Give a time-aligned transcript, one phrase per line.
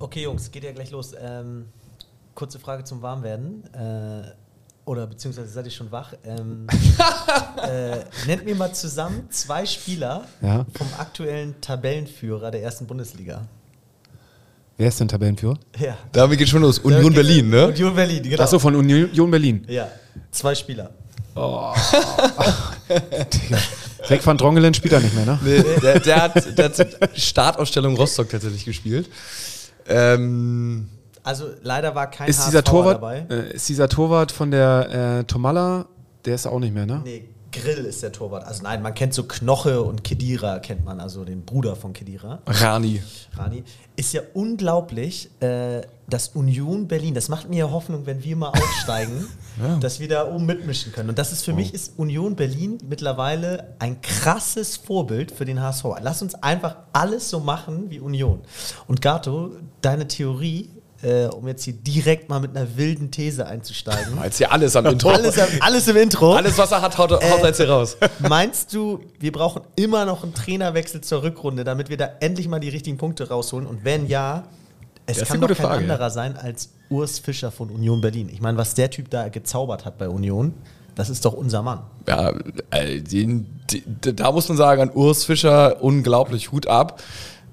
[0.00, 1.12] Okay, Jungs, geht ja gleich los.
[1.20, 1.66] Ähm,
[2.34, 3.62] kurze Frage zum Warmwerden.
[3.74, 4.22] Äh,
[4.86, 6.14] oder beziehungsweise seid ihr schon wach?
[6.24, 6.66] Ähm,
[7.62, 10.64] äh, nennt mir mal zusammen zwei Spieler Ja.
[10.72, 13.46] vom aktuellen Tabellenführer der ersten Bundesliga.
[14.78, 15.58] Wer ist denn Tabellenführer?
[15.78, 15.98] Ja.
[16.12, 16.78] Damit geht schon los.
[16.78, 17.66] Union Berlin, ne?
[17.68, 18.42] Union Berlin, genau.
[18.42, 19.66] Achso, von Union Berlin.
[19.68, 19.86] Ja,
[20.30, 20.92] zwei Spieler.
[24.08, 25.38] Rick van Drongelen spielt er nicht mehr, ne?
[25.44, 29.10] Nee, der, der, hat, der hat Startausstellung Rostock tatsächlich gespielt.
[29.90, 30.88] Ähm,
[31.22, 33.26] Also leider war kein Ist HSVer dieser, Torwart, dabei.
[33.28, 35.86] äh, ist dieser Torwart von der äh, Tomalla,
[36.24, 37.00] der ist auch nicht mehr, ne?
[37.04, 38.44] Nee, Grill ist der Torwart.
[38.44, 42.40] Also nein, man kennt so Knoche und Kedira kennt man, also den Bruder von Kedira.
[42.46, 43.02] Rani.
[43.34, 43.64] Rani.
[43.96, 48.48] Ist ja unglaublich, äh, dass Union Berlin, das macht mir ja Hoffnung, wenn wir mal
[48.48, 49.26] aufsteigen,
[49.80, 51.10] dass wir da oben mitmischen können.
[51.10, 55.84] Und das ist für mich ist Union Berlin mittlerweile ein krasses Vorbild für den HSV.
[56.02, 58.40] Lass uns einfach alles so machen wie Union.
[58.86, 60.70] Und Gato, deine Theorie,
[61.02, 64.18] äh, um jetzt hier direkt mal mit einer wilden These einzusteigen.
[64.22, 65.10] Jetzt hier alles am Intro.
[65.10, 66.34] alles, alles im Intro.
[66.34, 67.96] Alles, was er hat, haut, haut er jetzt hier raus.
[68.18, 72.60] Meinst du, wir brauchen immer noch einen Trainerwechsel zur Rückrunde, damit wir da endlich mal
[72.60, 73.66] die richtigen Punkte rausholen?
[73.66, 74.44] Und wenn ja,
[75.06, 78.28] es Das kann doch kein Frage, anderer sein als Urs Fischer von Union Berlin.
[78.32, 80.54] Ich meine, was der Typ da gezaubert hat bei Union,
[80.94, 81.80] das ist doch unser Mann.
[82.06, 82.32] Ja,
[82.70, 83.46] äh, den,
[84.00, 87.00] da muss man sagen, an Urs Fischer unglaublich Hut ab.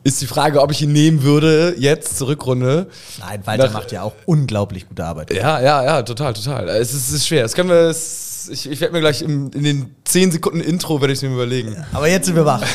[0.08, 2.88] Ist die Frage, ob ich ihn nehmen würde, jetzt zur Rückrunde.
[3.20, 5.34] Nein, Walter Nach- macht ja auch unglaublich gute Arbeit.
[5.34, 6.70] Ja, ja, ja, total, total.
[6.70, 7.44] Es ist, es ist schwer.
[7.44, 11.02] Das können wir, es, ich, ich werde mir gleich im, in den 10 Sekunden Intro,
[11.02, 11.76] werde ich es mir überlegen.
[11.92, 12.64] Aber jetzt sind wir wach.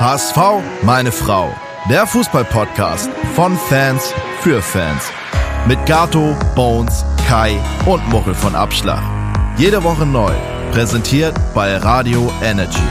[0.00, 0.36] HSV,
[0.82, 1.48] meine Frau.
[1.88, 5.04] Der Fußballpodcast von Fans für Fans.
[5.68, 9.04] Mit Gato, Bones, Kai und Muchel von Abschlag.
[9.56, 10.32] Jede Woche neu.
[10.72, 12.82] Präsentiert bei Radio Energy.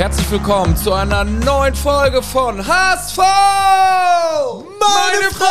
[0.00, 3.18] Herzlich willkommen zu einer neuen Folge von HSV!
[4.78, 5.50] Meine Frau!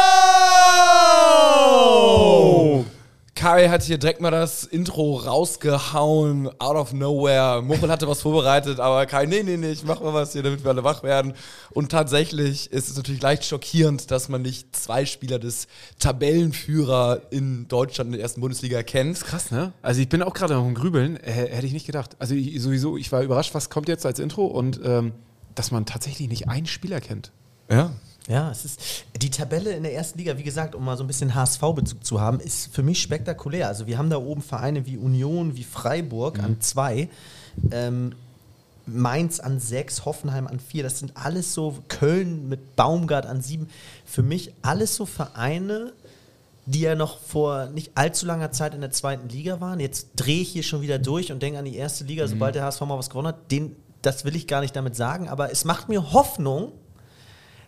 [3.39, 7.61] Kai hat hier direkt mal das Intro rausgehauen, out of nowhere.
[7.61, 10.61] Muchel hatte was vorbereitet, aber Kai, nee, nee, nee, ich mach mal was hier, damit
[10.65, 11.33] wir alle wach werden.
[11.69, 15.67] Und tatsächlich ist es natürlich leicht schockierend, dass man nicht zwei Spieler des
[15.99, 19.21] Tabellenführer in Deutschland in der ersten Bundesliga kennt.
[19.21, 19.71] Krass, ne?
[19.81, 22.17] Also ich bin auch gerade noch im Grübeln, äh, hätte ich nicht gedacht.
[22.19, 25.13] Also ich, sowieso, ich war überrascht, was kommt jetzt als Intro und ähm,
[25.55, 27.31] dass man tatsächlich nicht einen Spieler kennt.
[27.71, 27.93] Ja.
[28.29, 28.79] Ja, es ist
[29.19, 32.21] die Tabelle in der ersten Liga, wie gesagt, um mal so ein bisschen HSV-Bezug zu
[32.21, 33.67] haben, ist für mich spektakulär.
[33.67, 37.09] Also wir haben da oben Vereine wie Union, wie Freiburg an zwei,
[37.71, 38.13] ähm,
[38.85, 40.83] Mainz an sechs, Hoffenheim an vier.
[40.83, 43.67] Das sind alles so Köln mit Baumgart an sieben.
[44.05, 45.93] Für mich alles so Vereine,
[46.67, 49.79] die ja noch vor nicht allzu langer Zeit in der zweiten Liga waren.
[49.79, 52.63] Jetzt drehe ich hier schon wieder durch und denke an die erste Liga, sobald der
[52.63, 53.51] HSV mal was gewonnen hat.
[53.51, 56.73] Den, das will ich gar nicht damit sagen, aber es macht mir Hoffnung,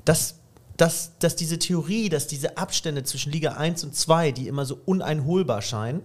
[0.05, 0.35] dass,
[0.81, 4.79] dass, dass diese Theorie, dass diese Abstände zwischen Liga 1 und 2, die immer so
[4.83, 6.01] uneinholbar scheinen,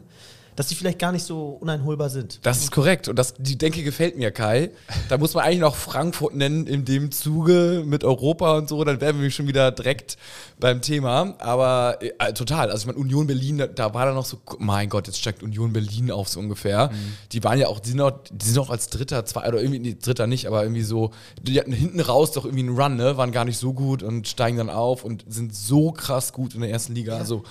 [0.57, 2.41] dass die vielleicht gar nicht so uneinholbar sind.
[2.43, 4.71] Das ist korrekt und das, die Denke gefällt mir, Kai.
[5.09, 9.01] Da muss man eigentlich noch Frankfurt nennen in dem Zuge mit Europa und so, dann
[9.01, 10.17] wären wir schon wieder direkt
[10.59, 11.35] beim Thema.
[11.39, 14.89] Aber äh, total, also ich meine, Union Berlin, da, da war da noch so, mein
[14.89, 16.91] Gott, jetzt steigt Union Berlin auf so ungefähr.
[17.33, 19.79] Die waren ja auch, die sind auch, die sind auch als Dritter, zwei, oder irgendwie,
[19.79, 21.11] nee, Dritter nicht, aber irgendwie so,
[21.43, 24.27] die hatten hinten raus doch irgendwie einen Run, ne, waren gar nicht so gut und
[24.27, 27.19] steigen dann auf und sind so krass gut in der ersten Liga.
[27.19, 27.43] Also,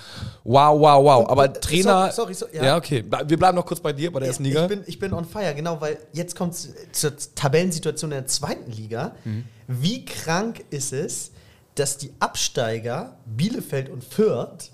[0.43, 1.29] wow, wow, wow.
[1.29, 2.11] Aber und, äh, Trainer.
[2.11, 2.65] sorry, sorry, sorry, ja.
[2.65, 2.94] ja, okay.
[3.03, 4.63] Ble- Wir bleiben noch kurz bei dir, bei der ersten Liga.
[4.63, 8.27] Ich bin, ich bin on fire, genau, weil jetzt kommt es zur Tabellensituation in der
[8.27, 9.15] zweiten Liga.
[9.23, 9.43] Mhm.
[9.67, 11.31] Wie krank ist es,
[11.75, 14.71] dass die Absteiger Bielefeld und Fürth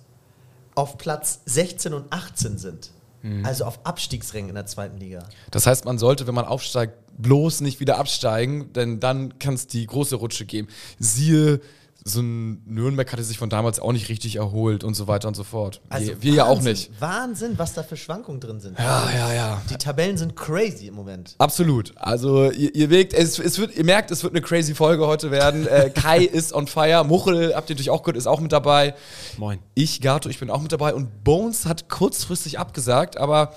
[0.75, 2.91] auf Platz 16 und 18 sind?
[3.23, 3.45] Mhm.
[3.45, 5.27] Also auf Abstiegsrängen in der zweiten Liga.
[5.51, 9.67] Das heißt, man sollte, wenn man aufsteigt, bloß nicht wieder absteigen, denn dann kann es
[9.67, 10.67] die große Rutsche geben.
[10.97, 11.61] Siehe,
[12.03, 15.35] so ein Nürnberg hatte sich von damals auch nicht richtig erholt und so weiter und
[15.35, 15.81] so fort.
[15.89, 16.91] wir, wir ja auch Also nicht.
[16.99, 18.77] Wahnsinn, was da für Schwankungen drin sind.
[18.79, 19.61] Ja, ja, ja.
[19.69, 21.35] Die Tabellen sind crazy im Moment.
[21.37, 21.93] Absolut.
[21.97, 25.29] Also ihr, ihr, wirkt, es, es wird, ihr merkt, es wird eine crazy Folge heute
[25.29, 25.67] werden.
[25.67, 27.03] Äh, Kai ist on fire.
[27.03, 28.95] Muchel, habt ihr natürlich auch gehört, ist auch mit dabei.
[29.37, 29.59] Moin.
[29.75, 30.95] Ich, Gato, ich bin auch mit dabei.
[30.95, 33.53] Und Bones hat kurzfristig abgesagt, aber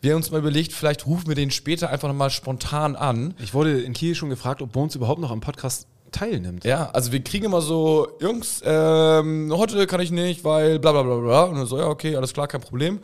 [0.00, 3.34] wir haben uns mal überlegt, vielleicht rufen wir den später einfach nochmal spontan an.
[3.38, 6.64] Ich wurde in Kiel schon gefragt, ob Bones überhaupt noch am Podcast teilnimmt.
[6.64, 11.02] Ja, also wir kriegen immer so, Jungs, ähm, heute kann ich nicht, weil bla bla
[11.02, 11.42] bla bla.
[11.44, 13.00] Und so, ja, okay, alles klar, kein Problem.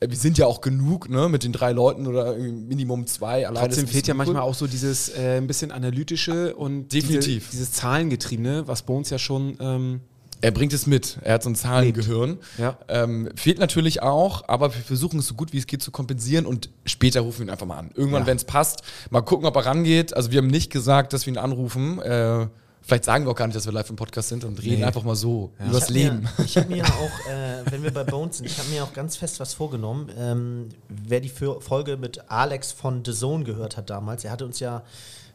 [0.00, 3.46] Äh, Wir sind ja auch genug, ne, mit den drei Leuten oder Minimum zwei.
[3.46, 7.50] Alleine Trotzdem fehlt ja manchmal auch so dieses äh, ein bisschen analytische und Definitiv.
[7.50, 10.00] Diese, dieses Zahlengetriebene, was Bones ja schon ähm,
[10.44, 11.16] Er bringt es mit.
[11.22, 12.36] Er hat so ein Zahlengehirn.
[12.58, 12.76] Ja.
[12.88, 16.44] Ähm, fehlt natürlich auch, aber wir versuchen es so gut wie es geht zu kompensieren
[16.44, 17.90] und später rufen wir ihn einfach mal an.
[17.94, 18.26] Irgendwann, Ja.
[18.26, 20.14] wenn es passt, mal gucken, ob er rangeht.
[20.14, 21.98] Also wir haben nicht gesagt, dass wir ihn anrufen.
[22.02, 22.46] Äh,
[22.86, 24.84] vielleicht sagen wir auch gar nicht, dass wir live im Podcast sind und reden Nee.
[24.84, 26.20] einfach mal so Ich übers hab Leben.
[26.38, 28.92] Mir, ich habe mir auch, äh, wenn wir bei Bones sind, ich habe mir auch
[28.92, 30.10] ganz fest was vorgenommen.
[30.18, 34.44] Ähm, wer die Fo- Folge mit Alex von The Zone gehört hat damals, er hatte
[34.44, 34.82] uns ja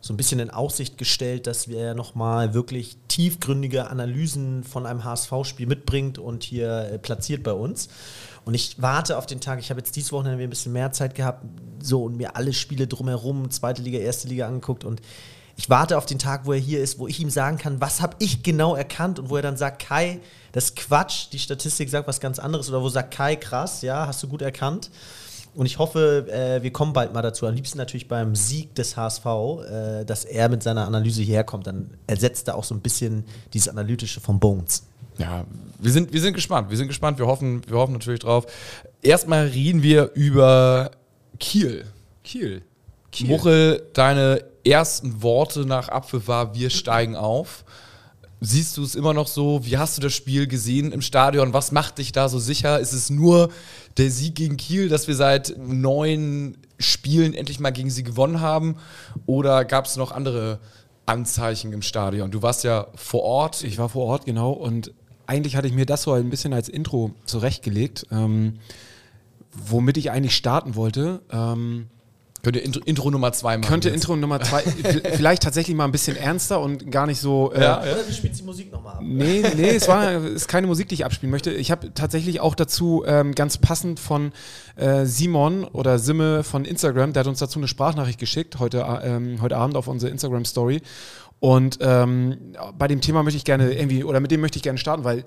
[0.01, 5.67] so ein bisschen in Aussicht gestellt, dass wir nochmal wirklich tiefgründige Analysen von einem HSV-Spiel
[5.67, 7.89] mitbringt und hier äh, platziert bei uns.
[8.45, 11.15] Und ich warte auf den Tag, ich habe jetzt dieses Wochenende ein bisschen mehr Zeit
[11.15, 11.43] gehabt,
[11.81, 15.01] so und mir alle Spiele drumherum, zweite Liga, erste Liga angeguckt und
[15.59, 17.99] ich warte auf den Tag, wo er hier ist, wo ich ihm sagen kann, was
[17.99, 20.21] habe ich genau erkannt und wo er dann sagt, Kai,
[20.53, 24.07] das ist Quatsch, die Statistik sagt was ganz anderes oder wo sagt Kai, krass, ja,
[24.07, 24.89] hast du gut erkannt.
[25.55, 27.45] Und ich hoffe, äh, wir kommen bald mal dazu.
[27.45, 31.67] Am liebsten natürlich beim Sieg des HSV, äh, dass er mit seiner Analyse hierher kommt.
[31.67, 34.85] Dann ersetzt er auch so ein bisschen dieses Analytische von Bones.
[35.17, 35.43] Ja,
[35.77, 36.69] wir sind, wir sind gespannt.
[36.69, 37.19] Wir sind gespannt.
[37.19, 38.45] Wir hoffen, wir hoffen natürlich drauf.
[39.01, 40.91] Erstmal reden wir über
[41.37, 41.83] Kiel.
[42.23, 42.61] Kiel.
[43.27, 47.63] Muchel, deine ersten Worte nach Apfel war, wir steigen auf.
[48.41, 49.65] Siehst du es immer noch so?
[49.65, 51.51] Wie hast du das Spiel gesehen im Stadion?
[51.51, 52.79] Was macht dich da so sicher?
[52.79, 53.49] Ist es nur
[53.97, 58.77] der Sieg gegen Kiel, dass wir seit neun Spielen endlich mal gegen sie gewonnen haben?
[59.25, 60.59] Oder gab es noch andere
[61.05, 62.31] Anzeichen im Stadion?
[62.31, 63.63] Du warst ja vor Ort.
[63.63, 64.51] Ich war vor Ort, genau.
[64.51, 64.93] Und
[65.25, 68.59] eigentlich hatte ich mir das so ein bisschen als Intro zurechtgelegt, ähm,
[69.51, 71.21] womit ich eigentlich starten wollte.
[71.29, 71.87] Ähm,
[72.41, 73.69] Könnte Intro, Intro Nummer zwei machen.
[73.69, 73.95] könnte jetzt.
[73.95, 77.51] Intro Nummer zwei, vielleicht tatsächlich mal ein bisschen ernster und gar nicht so.
[77.53, 77.93] Äh, Ja, ja.
[77.93, 79.01] Oder du spielst die Musik nochmal ab.
[79.03, 81.51] Nee, nee, es war es ist keine Musik, die ich abspielen möchte.
[81.51, 84.31] Ich habe tatsächlich auch dazu ähm, ganz passend von
[84.75, 89.15] äh, Simon oder Simme von Instagram, der hat uns dazu eine Sprachnachricht geschickt, heute, äh,
[89.15, 90.81] ähm, heute Abend auf unsere Instagram-Story.
[91.41, 92.37] Und ähm,
[92.77, 95.23] bei dem Thema möchte ich gerne irgendwie, oder mit dem möchte ich gerne starten, weil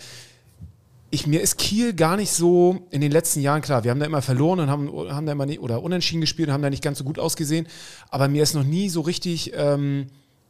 [1.15, 3.85] ich, mir ist Kiel gar nicht so in den letzten Jahren klar.
[3.85, 6.55] Wir haben da immer verloren und haben, haben da immer nie, oder unentschieden gespielt und
[6.55, 7.69] haben da nicht ganz so gut ausgesehen.
[8.09, 10.07] Aber mir ist noch nie so richtig ähm,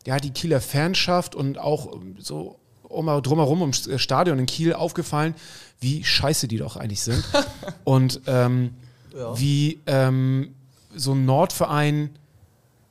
[0.07, 4.73] ja, die Kieler Fanschaft und auch ähm, so um, drumherum im S- Stadion in Kiel
[4.73, 5.35] aufgefallen,
[5.81, 7.25] wie scheiße die doch eigentlich sind.
[7.85, 8.71] und ähm,
[9.17, 9.39] Ja.
[9.39, 10.55] wie ähm,
[10.95, 12.11] so ein Nordverein,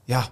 [0.08, 0.28] ja,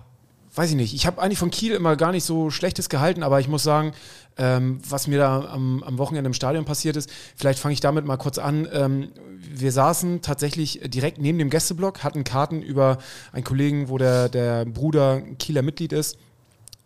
[0.56, 0.94] weiß ich nicht.
[0.94, 3.94] Ich habe eigentlich von Kiel immer gar nicht so Schlechtes gehalten, aber ich muss sagen,
[4.38, 8.06] ähm, was mir da am, am Wochenende im Stadion passiert ist, vielleicht fange ich damit
[8.06, 8.68] mal kurz an.
[8.72, 9.10] Ähm,
[9.40, 12.98] wir saßen tatsächlich direkt neben dem Gästeblock, hatten Karten über
[13.32, 16.18] einen Kollegen, wo der, der Bruder Kieler Mitglied ist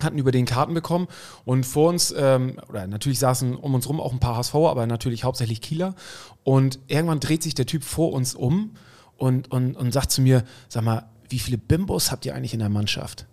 [0.01, 1.07] hatten über den Karten bekommen
[1.45, 4.85] und vor uns, ähm, oder natürlich saßen um uns rum auch ein paar HSVer, aber
[4.85, 5.95] natürlich hauptsächlich Kieler.
[6.43, 8.71] Und irgendwann dreht sich der Typ vor uns um
[9.17, 12.59] und, und, und sagt zu mir, sag mal, wie viele Bimbos habt ihr eigentlich in
[12.59, 13.27] der Mannschaft?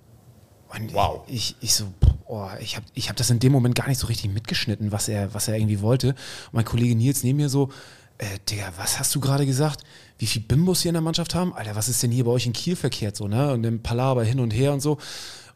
[0.72, 1.22] Und Wow.
[1.26, 1.86] Ich, ich so,
[2.26, 5.08] oh, ich habe ich hab das in dem Moment gar nicht so richtig mitgeschnitten, was
[5.08, 6.08] er, was er irgendwie wollte.
[6.08, 7.70] Und mein Kollege Nils neben mir so,
[8.18, 9.82] äh, Digga, was hast du gerade gesagt?
[10.18, 11.54] Wie viele Bimbos hier in der Mannschaft haben?
[11.54, 13.52] Alter, was ist denn hier bei euch in Kiel verkehrt so, ne?
[13.52, 14.98] Und im Palaber hin und her und so.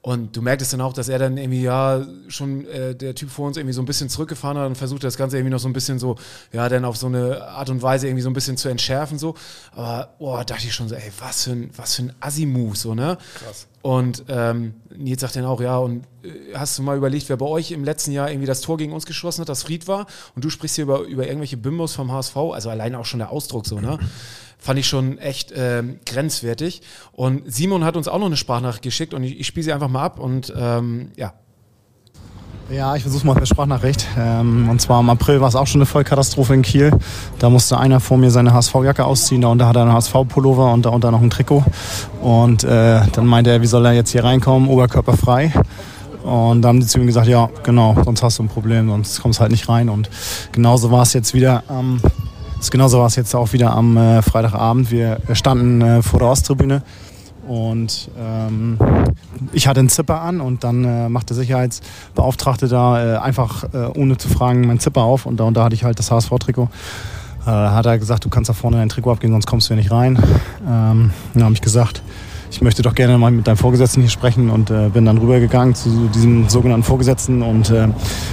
[0.05, 3.47] Und du merktest dann auch, dass er dann irgendwie, ja, schon äh, der Typ vor
[3.47, 5.73] uns irgendwie so ein bisschen zurückgefahren hat und versucht das Ganze irgendwie noch so ein
[5.73, 6.17] bisschen so,
[6.53, 9.35] ja, dann auf so eine Art und Weise irgendwie so ein bisschen zu entschärfen, so.
[9.73, 12.95] Aber, boah, dachte ich schon so, ey, was für ein, was für ein Assi-Move, so,
[12.95, 13.17] ne?
[13.43, 13.67] Krass.
[13.81, 17.47] Und ähm, Nils sagt dann auch, ja, und äh, hast du mal überlegt, wer bei
[17.47, 20.07] euch im letzten Jahr irgendwie das Tor gegen uns geschossen hat, das Fried war?
[20.35, 23.31] Und du sprichst hier über, über irgendwelche Bimbos vom HSV, also alleine auch schon der
[23.31, 23.99] Ausdruck so, ne?
[24.65, 26.81] Fand ich schon echt ähm, grenzwertig.
[27.13, 29.91] Und Simon hat uns auch noch eine Sprachnachricht geschickt und ich, ich spiele sie einfach
[29.91, 31.35] mal ab und ähm, ja.
[32.71, 34.07] Ja, ich versuche mal per Sprachnachricht.
[34.19, 36.93] Ähm, und zwar im April war es auch schon eine Vollkatastrophe in Kiel.
[37.41, 41.11] Da musste einer vor mir seine HSV-Jacke ausziehen, darunter hat er einen HSV-Pullover und darunter
[41.11, 41.63] noch ein Trikot.
[42.23, 45.53] Und äh, dann meinte er, wie soll er jetzt hier reinkommen, oberkörperfrei.
[46.23, 49.21] Und dann haben die zu ihm gesagt, ja, genau, sonst hast du ein Problem, sonst
[49.21, 49.91] kommst halt nicht rein.
[49.91, 50.09] Und
[50.53, 52.01] genauso war es jetzt wieder am,
[52.71, 54.91] genauso war es jetzt auch wieder am äh, Freitagabend.
[54.91, 56.83] Wir standen äh, vor der Osttribüne
[57.47, 58.79] und ähm,
[59.53, 63.87] ich hatte einen Zipper an und dann äh, macht der Sicherheitsbeauftragte da äh, einfach äh,
[63.95, 66.69] ohne zu fragen meinen Zipper auf und darunter hatte ich halt das HSV-Trikot.
[67.47, 69.83] Äh, hat er gesagt, du kannst da vorne dein Trikot abgeben, sonst kommst du hier
[69.83, 70.19] nicht rein.
[70.67, 72.03] Ähm, dann habe ich gesagt,
[72.55, 75.75] ich möchte doch gerne mal mit deinem Vorgesetzten hier sprechen und äh, bin dann rübergegangen
[75.75, 77.89] zu diesem sogenannten Vorgesetzten und äh,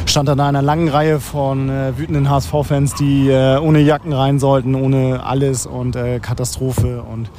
[0.05, 4.13] stand dann da in einer langen Reihe von äh, wütenden HSV-Fans, die äh, ohne Jacken
[4.13, 7.31] rein sollten, ohne alles und äh, Katastrophe und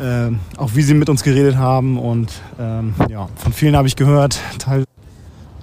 [0.00, 3.94] ähm, auch wie sie mit uns geredet haben und ähm, ja, von vielen habe ich
[3.94, 4.84] gehört, teil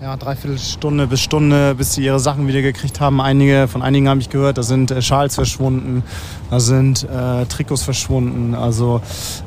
[0.02, 3.20] Ja, dreiviertel Stunde bis Stunde, bis sie ihre Sachen wieder gekriegt haben.
[3.20, 6.04] Einige, von einigen habe ich gehört, da sind äh, Schals verschwunden,
[6.50, 9.02] da sind äh, Trikots verschwunden, also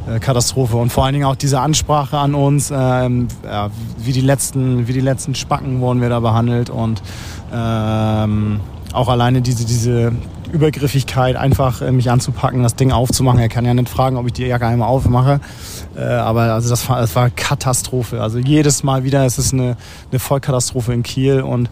[0.06, 0.76] äh, Katastrophe.
[0.76, 4.92] Und vor allen Dingen auch diese Ansprache an uns, ähm, ja, wie, die letzten, wie
[4.92, 7.02] die letzten Spacken wurden wir da behandelt und
[7.50, 8.60] ähm,
[8.92, 10.12] auch alleine diese, diese
[10.52, 13.40] Übergriffigkeit, einfach äh, mich anzupacken, das Ding aufzumachen.
[13.40, 15.40] Er kann ja nicht fragen, ob ich die Jacke einmal aufmache.
[15.96, 18.20] Äh, aber also das war, das war Katastrophe.
[18.20, 19.76] Also jedes Mal wieder ist es eine,
[20.10, 21.68] eine Vollkatastrophe in Kiel und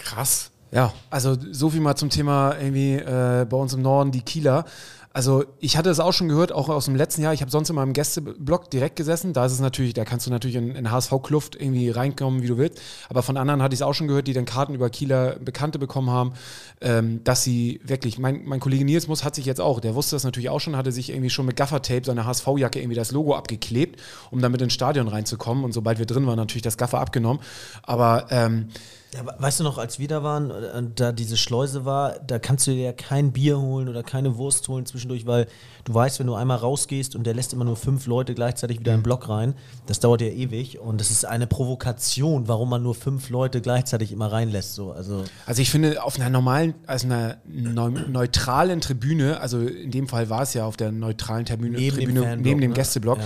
[0.00, 0.50] Krass.
[0.72, 4.64] Ja, also so viel mal zum Thema irgendwie äh, bei uns im Norden, die Kieler.
[5.12, 7.34] Also ich hatte es auch schon gehört, auch aus dem letzten Jahr.
[7.34, 9.32] Ich habe sonst in meinem Gästeblock direkt gesessen.
[9.32, 12.58] Da ist es natürlich, da kannst du natürlich in, in HSV-Kluft irgendwie reinkommen, wie du
[12.58, 12.80] willst.
[13.08, 15.80] Aber von anderen hatte ich es auch schon gehört, die dann Karten über Kieler Bekannte
[15.80, 16.34] bekommen haben,
[16.80, 20.14] ähm, dass sie wirklich, mein, mein Kollege Nils muss hat sich jetzt auch, der wusste
[20.14, 23.34] das natürlich auch schon, hatte sich irgendwie schon mit Gaffertape seine HSV-Jacke irgendwie das Logo
[23.34, 24.00] abgeklebt,
[24.30, 25.64] um damit ins Stadion reinzukommen.
[25.64, 27.42] Und sobald wir drin waren, natürlich das Gaffer abgenommen.
[27.82, 28.68] Aber ähm,
[29.12, 32.38] Ja, we- weißt du noch, als wir da waren, äh, da diese Schleuse war, da
[32.38, 35.46] kannst du dir ja kein Bier holen oder keine Wurst holen zwischendurch, weil
[35.84, 38.94] du weißt, wenn du einmal rausgehst und der lässt immer nur fünf Leute gleichzeitig wieder
[38.94, 39.54] im Block rein,
[39.86, 44.12] das dauert ja ewig und das ist eine Provokation, warum man nur fünf Leute gleichzeitig
[44.12, 44.74] immer reinlässt.
[44.74, 44.92] So.
[44.92, 50.06] Also, Also ich finde, auf einer normalen, also einer neu, neutralen Tribüne, also in dem
[50.06, 52.76] Fall war es ja auf der neutralen Tribüne, Neben dem Tribüne Fanblock, neben dem ne?
[52.76, 53.24] Gästeblock, Ja.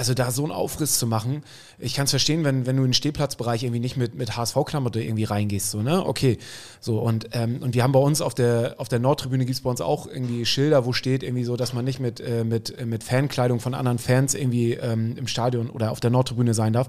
[0.00, 1.42] Also da so einen Aufriss zu machen,
[1.78, 5.02] ich kann es verstehen, wenn, wenn du in den Stehplatzbereich irgendwie nicht mit, mit HSV-Klamotte
[5.02, 6.06] irgendwie reingehst, so, ne?
[6.06, 6.38] Okay.
[6.80, 9.60] So, und, ähm, und wir haben bei uns auf der, auf der Nordtribüne gibt es
[9.60, 12.78] bei uns auch irgendwie Schilder, wo steht irgendwie so, dass man nicht mit, äh, mit,
[12.78, 16.72] äh, mit Fankleidung von anderen Fans irgendwie ähm, im Stadion oder auf der Nordtribüne sein
[16.72, 16.88] darf.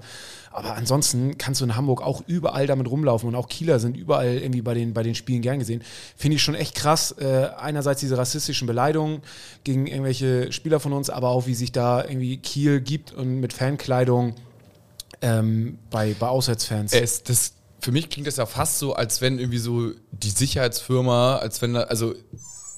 [0.50, 4.36] Aber ansonsten kannst du in Hamburg auch überall damit rumlaufen und auch Kieler sind überall
[4.36, 5.82] irgendwie bei den, bei den Spielen gern gesehen.
[6.16, 7.12] Finde ich schon echt krass.
[7.12, 9.22] Äh, einerseits diese rassistischen Beleidigungen
[9.64, 13.52] gegen irgendwelche Spieler von uns, aber auch wie sich da irgendwie Kiel gibt und mit
[13.52, 14.36] Fankleidung
[15.20, 16.92] ähm, bei, bei Auswärtsfans.
[16.92, 21.36] Es, das, für mich klingt das ja fast so, als wenn irgendwie so die Sicherheitsfirma,
[21.36, 22.14] als wenn also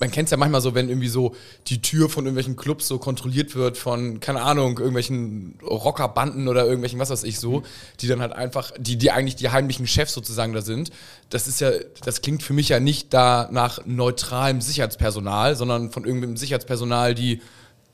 [0.00, 1.34] man kennt es ja manchmal so, wenn irgendwie so
[1.68, 6.98] die Tür von irgendwelchen Clubs so kontrolliert wird von, keine Ahnung, irgendwelchen Rockerbanden oder irgendwelchen,
[6.98, 7.62] was weiß ich so,
[8.00, 10.90] die dann halt einfach, die, die eigentlich die heimlichen Chefs sozusagen da sind.
[11.30, 11.70] Das ist ja,
[12.04, 17.40] das klingt für mich ja nicht da nach neutralem Sicherheitspersonal, sondern von irgendeinem Sicherheitspersonal, die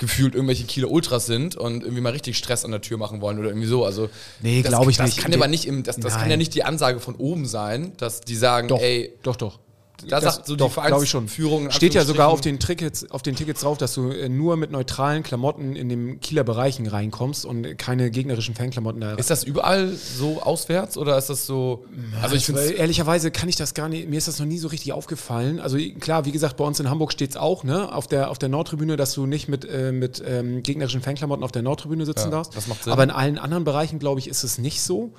[0.01, 3.39] gefühlt irgendwelche Kieler Ultras sind und irgendwie mal richtig Stress an der Tür machen wollen
[3.39, 3.85] oder irgendwie so.
[3.85, 4.09] Also
[4.41, 5.19] Nee, das- glaub ich das nicht.
[5.23, 8.21] Kann aber nicht im, das, das kann ja nicht die Ansage von oben sein, dass
[8.23, 9.61] die sagen, doch, ey, doch, doch.
[10.09, 11.29] Da Das- sagt so die doch, glaube ich schon.
[11.29, 11.65] Vereinsführung.
[11.67, 14.57] in Steht ja sogar auf den Tickets, auf den Tickets drauf, dass du äh, nur
[14.57, 19.45] mit neutralen Klamotten in den Kieler Bereichen reinkommst und keine gegnerischen Fanklamotten da Ist das
[19.45, 21.85] überall so auswärts oder ist das so?
[22.23, 24.69] Also ich finde ehrlicherweise kann ich das gar nicht, mir ist das noch nie so
[24.69, 25.61] richtig aufgefallen.
[25.61, 28.39] Also klar, wie gesagt, bei uns in Hamburg steht es auch, ne, auf der, auf
[28.39, 32.27] der Nordtribüne, dass du nicht mit, äh, mit ähm, gegnerischen Fanklamotten auf der Nordtribüne sitzen
[32.27, 32.57] Ja, darfst.
[32.57, 32.93] das macht Sinn.
[32.93, 35.13] Aber in allen anderen Bereichen, glaube ich, ist es nicht so.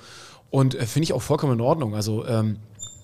[0.50, 1.94] Und äh, finde ich auch vollkommen in Ordnung.
[1.94, 2.56] Also ähm,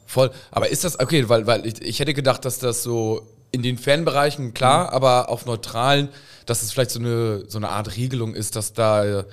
[0.08, 0.30] voll.
[0.50, 1.28] Aber ist das okay?
[1.28, 3.22] Weil, weil ich, ich hätte gedacht, dass das so
[3.52, 4.54] in den Fanbereichen Mhm.
[4.54, 6.08] klar, aber auf neutralen,
[6.46, 9.24] dass es vielleicht so eine so eine Art Regelung ist, dass da äh,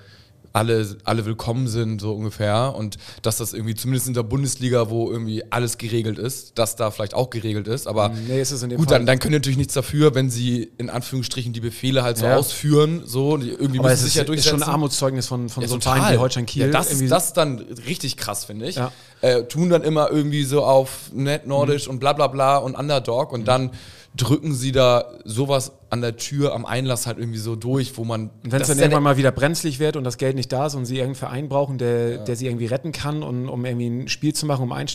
[0.55, 2.74] alle, alle willkommen sind, so ungefähr.
[2.75, 6.91] Und dass das irgendwie, zumindest in der Bundesliga, wo irgendwie alles geregelt ist, dass da
[6.91, 7.88] vielleicht auch geregelt ist.
[7.88, 9.00] Aber nee, ist es in dem Gut, Fall.
[9.00, 12.25] dann, dann können die natürlich nichts dafür, wenn sie in Anführungsstrichen die Befehle halt so
[12.25, 12.38] Ja.
[12.38, 13.03] ausführen.
[13.05, 14.59] So, irgendwie aber müssen es sich ist, ja ist durchsetzen.
[14.59, 16.65] schon ein Armutszeugnis von, von Ja, so einem Verein wie Holstein Kiel.
[16.67, 18.79] Ja, das, ist, das ist dann richtig krass, finde ich.
[19.21, 21.39] Äh, tun dann immer irgendwie so auf Mhm.
[21.45, 23.71] nordisch und bla bla bla und Underdog und dann
[24.15, 28.29] drücken sie da sowas an der Tür am Einlass halt irgendwie so durch, wo man.
[28.43, 30.67] Und wenn es dann ja irgendwann mal wieder brenzlig wird und das Geld nicht da
[30.67, 33.87] ist und sie irgendeinen Verein brauchen, der, der sie irgendwie retten kann und um irgendwie
[33.87, 34.87] ein Spiel zu machen, um Ein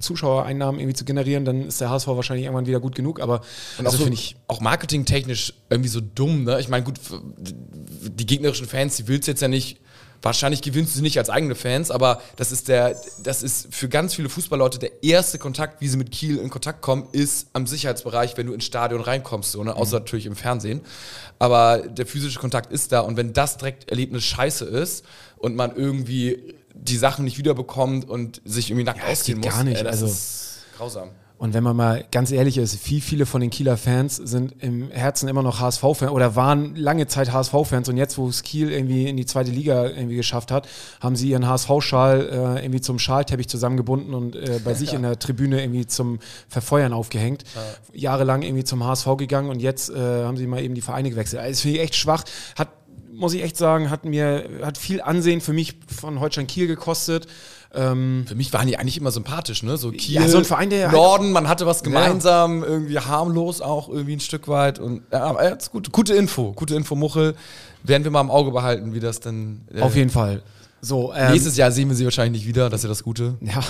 [0.00, 3.20] Zuschauereinnahmen irgendwie zu generieren, dann ist der HSV wahrscheinlich irgendwann wieder gut genug.
[3.20, 3.42] Aber
[3.78, 6.58] Und also so, finde ich, auch marketingtechnisch irgendwie so dumm, ne?
[6.60, 6.98] Ich meine, gut,
[7.38, 9.78] die gegnerischen Fans, die willst jetzt ja nicht,
[10.22, 13.88] wahrscheinlich gewinnst du sie nicht als eigene Fans, aber das ist der, das ist für
[13.88, 17.66] ganz viele Fußballleute der erste Kontakt, wie sie mit Kiel in Kontakt kommen, ist am
[17.66, 19.74] Sicherheitsbereich, wenn du ins Stadion reinkommst, so, ne?
[19.74, 20.80] außer natürlich im Fernsehen.
[21.38, 25.04] Aber der physische Kontakt ist da und wenn das direkt Erlebnis scheiße ist
[25.36, 29.64] und man irgendwie die Sachen nicht wiederbekommt und sich irgendwie nackt Ja, ausziehen muss, gar
[29.64, 31.10] nicht, ey, das also- ist grausam.
[31.38, 34.90] Und wenn man mal ganz ehrlich ist, wie viele von den Kieler Fans sind im
[34.90, 39.08] Herzen immer noch HSV-Fans oder waren lange Zeit HSV-Fans und jetzt, wo es Kiel irgendwie
[39.08, 40.68] in die zweite Liga irgendwie geschafft hat,
[41.00, 45.20] haben sie ihren HSV-Schal äh, irgendwie zum Schalteppich zusammengebunden und äh, bei sich in der
[45.20, 46.18] Tribüne irgendwie zum
[46.48, 47.44] Verfeuern aufgehängt.
[47.92, 51.40] Jahrelang irgendwie zum HSV gegangen und jetzt äh, haben sie mal eben die Vereine gewechselt.
[51.40, 52.24] Also das finde ich echt schwach.
[52.56, 52.68] Hat
[53.18, 57.26] muss ich echt sagen, hat mir hat viel Ansehen für mich von Holstein Kiel gekostet.
[57.74, 59.76] Ähm, Für mich waren die eigentlich immer sympathisch, ne?
[59.76, 63.88] So Kiel, Ja, so ein Verein, der Norden, man hatte was gemeinsam, irgendwie harmlos auch
[63.90, 64.78] irgendwie ein Stück weit.
[64.78, 67.34] Und ja, aber ja, ist gut, gute Info, gute Info, Muchel.
[67.82, 69.60] Werden wir mal im Auge behalten, wie das dann.
[69.74, 70.42] äh, auf jeden Fall.
[70.80, 73.36] So, ähm, Nächstes Jahr sehen wir sie wahrscheinlich nicht wieder, das ist ja das Gute.
[73.48, 73.60] Ja,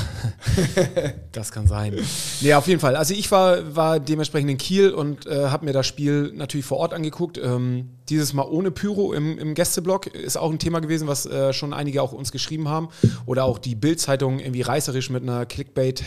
[1.32, 1.94] das kann sein.
[2.40, 2.96] Nee, auf jeden Fall.
[2.96, 6.78] Also ich war, war dementsprechend in Kiel und äh, habe mir das Spiel natürlich vor
[6.78, 7.38] Ort angeguckt.
[7.38, 11.52] Ähm, dieses Mal ohne Pyro im, im Gästeblock ist auch ein Thema gewesen, was äh,
[11.52, 12.88] schon einige auch uns geschrieben haben.
[13.24, 16.04] Oder auch die Bild-Zeitung irgendwie reißerisch mit einer Clickbait,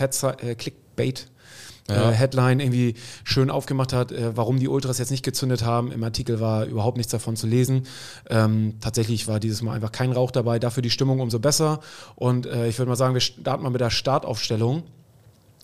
[1.87, 5.91] Clickbait äh, Headline irgendwie schön aufgemacht hat, äh, warum die Ultras jetzt nicht gezündet haben.
[5.91, 7.87] Im Artikel war überhaupt nichts davon zu lesen.
[8.29, 11.79] Ähm, tatsächlich war dieses Mal einfach kein Rauch dabei, dafür die Stimmung umso besser.
[12.15, 14.83] Und äh, ich würde mal sagen, wir starten mal mit der Startaufstellung.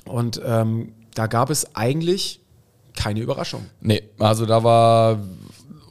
[0.05, 2.39] Und ähm, da gab es eigentlich
[2.95, 3.65] keine Überraschung.
[3.81, 5.19] Nee, also da war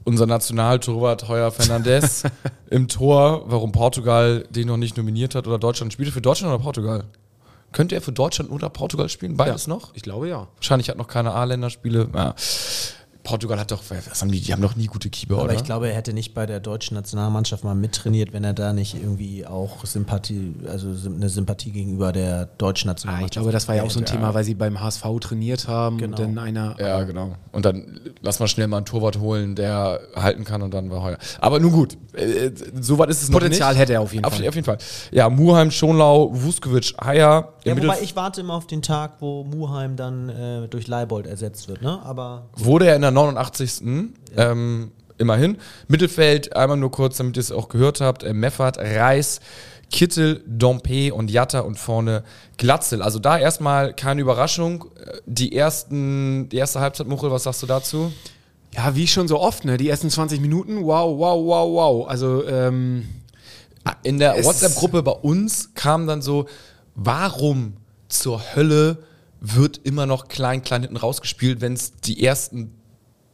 [0.05, 2.23] unser Nationaltorwart Heuer Fernandez
[2.71, 6.13] im Tor, warum Portugal den noch nicht nominiert hat oder Deutschland spielte.
[6.13, 7.05] Für Deutschland oder Portugal?
[7.77, 9.37] Könnte er für Deutschland oder Portugal spielen?
[9.37, 9.91] Beides noch?
[9.93, 10.49] Ich glaube ja.
[10.55, 12.09] Wahrscheinlich hat noch keine A-Länderspiele.
[12.15, 12.35] Ja.
[13.27, 15.55] Portugal hat doch, was haben die, die haben doch nie gute Keeper, Aber oder?
[15.55, 18.95] ich glaube, er hätte nicht bei der deutschen Nationalmannschaft mal mittrainiert, wenn er da nicht
[18.95, 23.31] irgendwie auch Sympathie, also eine Sympathie gegenüber der deutschen Ah, Nationalmannschaft.
[23.33, 24.13] ich glaube, das war ja auch so ein Ja.
[24.13, 26.17] Thema, weil sie beim HSV trainiert haben Genau.
[26.17, 26.77] und dann einer.
[26.79, 27.35] ja, genau.
[27.53, 31.03] Und dann lass mal schnell mal einen Torwart holen, der halten kann und dann war
[31.03, 31.19] Heuer.
[31.41, 33.81] Aber nun gut, äh, so weit ist es Potenzial noch nicht.
[33.81, 34.47] hätte er auf jeden auf, Fall.
[34.49, 34.79] Auf jeden Fall.
[35.11, 37.49] Ja, Muheim, Schonlau, Vuskovic, Haier.
[37.65, 41.67] Ja, wobei ich warte immer auf den Tag, wo Muheim dann äh, durch Leibold ersetzt
[41.69, 41.99] wird, ne?
[42.05, 44.13] Aber Wurde er in der 89.
[44.37, 45.57] Ähm, immerhin.
[45.89, 49.41] Mittelfeld, einmal nur kurz, damit ihr es auch gehört habt, äh, Meffert, Reis,
[49.91, 52.25] Kittel, Dompe und Jatta und vorne
[52.59, 53.03] Glatzel.
[53.03, 54.87] Also da erstmal keine Überraschung.
[55.05, 58.13] Äh, Die, ersten, die erste Halbzeit, Muchel, was sagst du dazu?
[58.75, 59.79] Ja, wie schon so oft, ne?
[59.79, 62.09] Die ersten 20 Minuten, wow, wow, wow, wow.
[62.09, 63.09] Also, ähm,
[64.03, 66.47] In der WhatsApp-Gruppe bei uns kam dann so,
[66.95, 67.77] warum
[68.09, 68.99] zur Hölle
[69.41, 72.76] wird immer noch klein, klein hinten rausgespielt, wenn es die ersten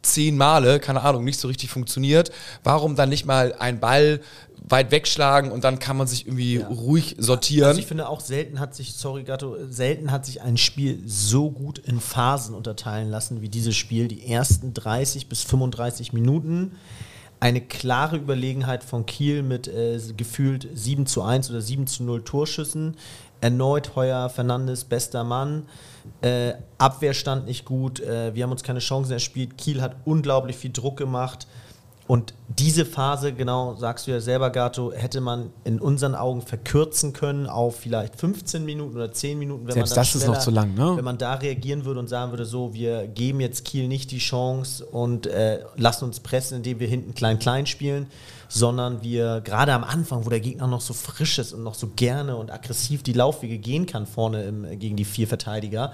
[0.03, 2.31] zehn Male, keine Ahnung, nicht so richtig funktioniert.
[2.63, 4.19] Warum dann nicht mal einen Ball
[4.67, 7.69] weit wegschlagen und dann kann man sich irgendwie ruhig sortieren?
[7.69, 11.51] Also ich finde auch selten hat sich, sorry Gatto, selten hat sich ein Spiel so
[11.51, 14.07] gut in Phasen unterteilen lassen wie dieses Spiel.
[14.07, 16.73] Die ersten 30 bis 35 Minuten.
[17.39, 22.23] Eine klare Überlegenheit von Kiel mit äh, gefühlt 7 zu 1 oder 7 zu 0
[22.23, 22.95] Torschüssen.
[23.41, 25.63] Erneut Heuer Fernandes, bester Mann.
[26.21, 27.99] Äh, Abwehr stand nicht gut.
[27.99, 29.57] Äh, wir haben uns keine Chancen erspielt.
[29.57, 31.47] Kiel hat unglaublich viel Druck gemacht.
[32.05, 37.13] Und diese Phase, genau, sagst du ja selber, Gato, hätte man in unseren Augen verkürzen
[37.13, 39.67] können auf vielleicht 15 Minuten oder 10 Minuten.
[39.67, 40.97] Wenn Selbst man das ist noch zu lang, ne?
[40.97, 44.17] Wenn man da reagieren würde und sagen würde, so, wir geben jetzt Kiel nicht die
[44.17, 48.07] Chance und äh, lassen uns pressen, indem wir hinten klein-klein spielen,
[48.49, 51.91] sondern wir gerade am Anfang, wo der Gegner noch so frisch ist und noch so
[51.95, 55.93] gerne und aggressiv die Laufwege gehen kann vorne im, gegen die vier Verteidiger,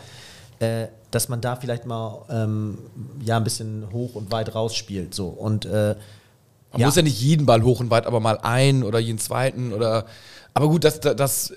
[0.59, 2.77] äh, dass man da vielleicht mal ähm,
[3.23, 5.13] ja, ein bisschen hoch und weit rausspielt.
[5.13, 5.27] So.
[5.27, 5.95] Und äh,
[6.71, 6.85] Man ja.
[6.85, 10.05] muss ja nicht jeden Ball hoch und weit, aber mal einen oder jeden zweiten oder.
[10.53, 11.53] Aber gut, das, das,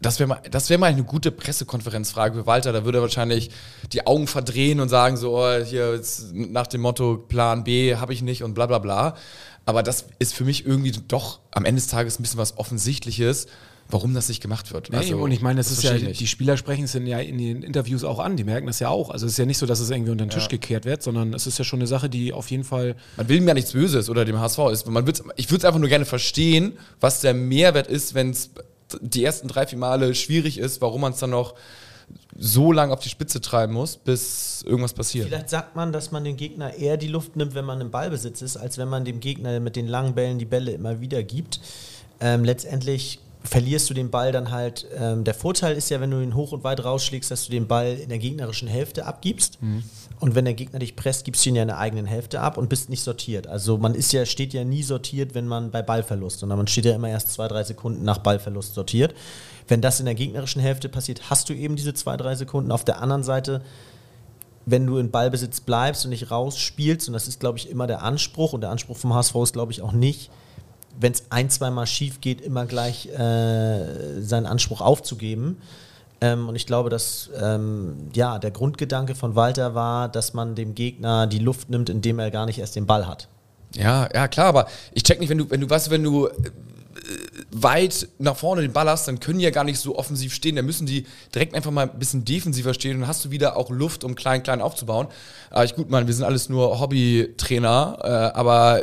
[0.00, 2.72] das wäre mal, das wär mal eine gute Pressekonferenzfrage für Walter.
[2.72, 3.50] Da würde er wahrscheinlich
[3.92, 6.00] die Augen verdrehen und sagen: So, oh, hier
[6.32, 9.16] nach dem Motto Plan B habe ich nicht und bla bla bla.
[9.66, 13.46] Aber das ist für mich irgendwie doch am Ende des Tages ein bisschen was Offensichtliches,
[13.88, 14.90] warum das nicht gemacht wird.
[14.90, 16.26] Nee, Also, und ich meine, das, ist ja, die.
[16.26, 19.10] Spieler sprechen es ja in den Interviews auch an, die merken das ja auch.
[19.10, 21.34] Also es ist ja nicht so, dass es irgendwie unter den Tisch gekehrt wird, sondern
[21.34, 22.96] es ist ja schon eine Sache, die auf jeden Fall.
[23.16, 24.86] Man will ihm ja nichts Böses oder dem HSV ist.
[24.88, 28.50] Man wird's, ich würde es einfach nur gerne verstehen, was der Mehrwert ist, wenn es
[29.00, 31.54] die ersten drei, vier Male schwierig ist, warum man es dann noch
[32.36, 35.28] so lange auf die Spitze treiben muss, bis irgendwas passiert.
[35.28, 38.42] Vielleicht sagt man, dass man den Gegner eher die Luft nimmt, wenn man im Ballbesitz
[38.42, 41.60] ist, als wenn man dem Gegner mit den langen Bällen die Bälle immer wieder gibt.
[42.20, 44.86] Ähm, letztendlich verlierst du den Ball dann halt.
[44.96, 47.66] Ähm, der Vorteil ist ja, wenn du ihn hoch und weit rausschlägst, dass du den
[47.66, 49.58] Ball in der gegnerischen Hälfte abgibst.
[50.20, 52.56] Und wenn der Gegner dich presst, gibst du ihn ja in der eigenen Hälfte ab
[52.56, 53.46] und bist nicht sortiert.
[53.46, 56.86] Also man ist ja, steht ja nie sortiert, wenn man bei Ballverlust, sondern man steht
[56.86, 59.14] ja immer erst zwei, drei Sekunden nach Ballverlust sortiert.
[59.68, 62.72] Wenn das in der gegnerischen Hälfte passiert, hast du eben diese zwei, drei Sekunden.
[62.72, 63.62] Auf der anderen Seite
[64.66, 68.02] wenn du in Ballbesitz bleibst und nicht rausspielst, und das ist, glaube ich, immer der
[68.02, 70.30] Anspruch, und der Anspruch vom HSV ist, glaube ich, auch nicht,
[70.98, 75.58] wenn es ein, zweimal schief geht, immer gleich äh, seinen Anspruch aufzugeben.
[76.20, 80.74] Ähm, und ich glaube, dass ähm, ja, der Grundgedanke von Walter war, dass man dem
[80.74, 83.28] Gegner die Luft nimmt, indem er gar nicht erst den Ball hat.
[83.74, 86.32] Ja, ja, klar, aber ich check nicht, wenn du, wenn du, weißt wenn du äh,
[87.50, 90.56] weit nach vorne den Ball hast, dann können die ja gar nicht so offensiv stehen.
[90.56, 93.56] Dann müssen die direkt einfach mal ein bisschen defensiver stehen und dann hast du wieder
[93.56, 95.08] auch Luft, um klein, klein aufzubauen.
[95.50, 98.82] Aber ich gut, Mann, wir sind alles nur Hobbytrainer, äh, aber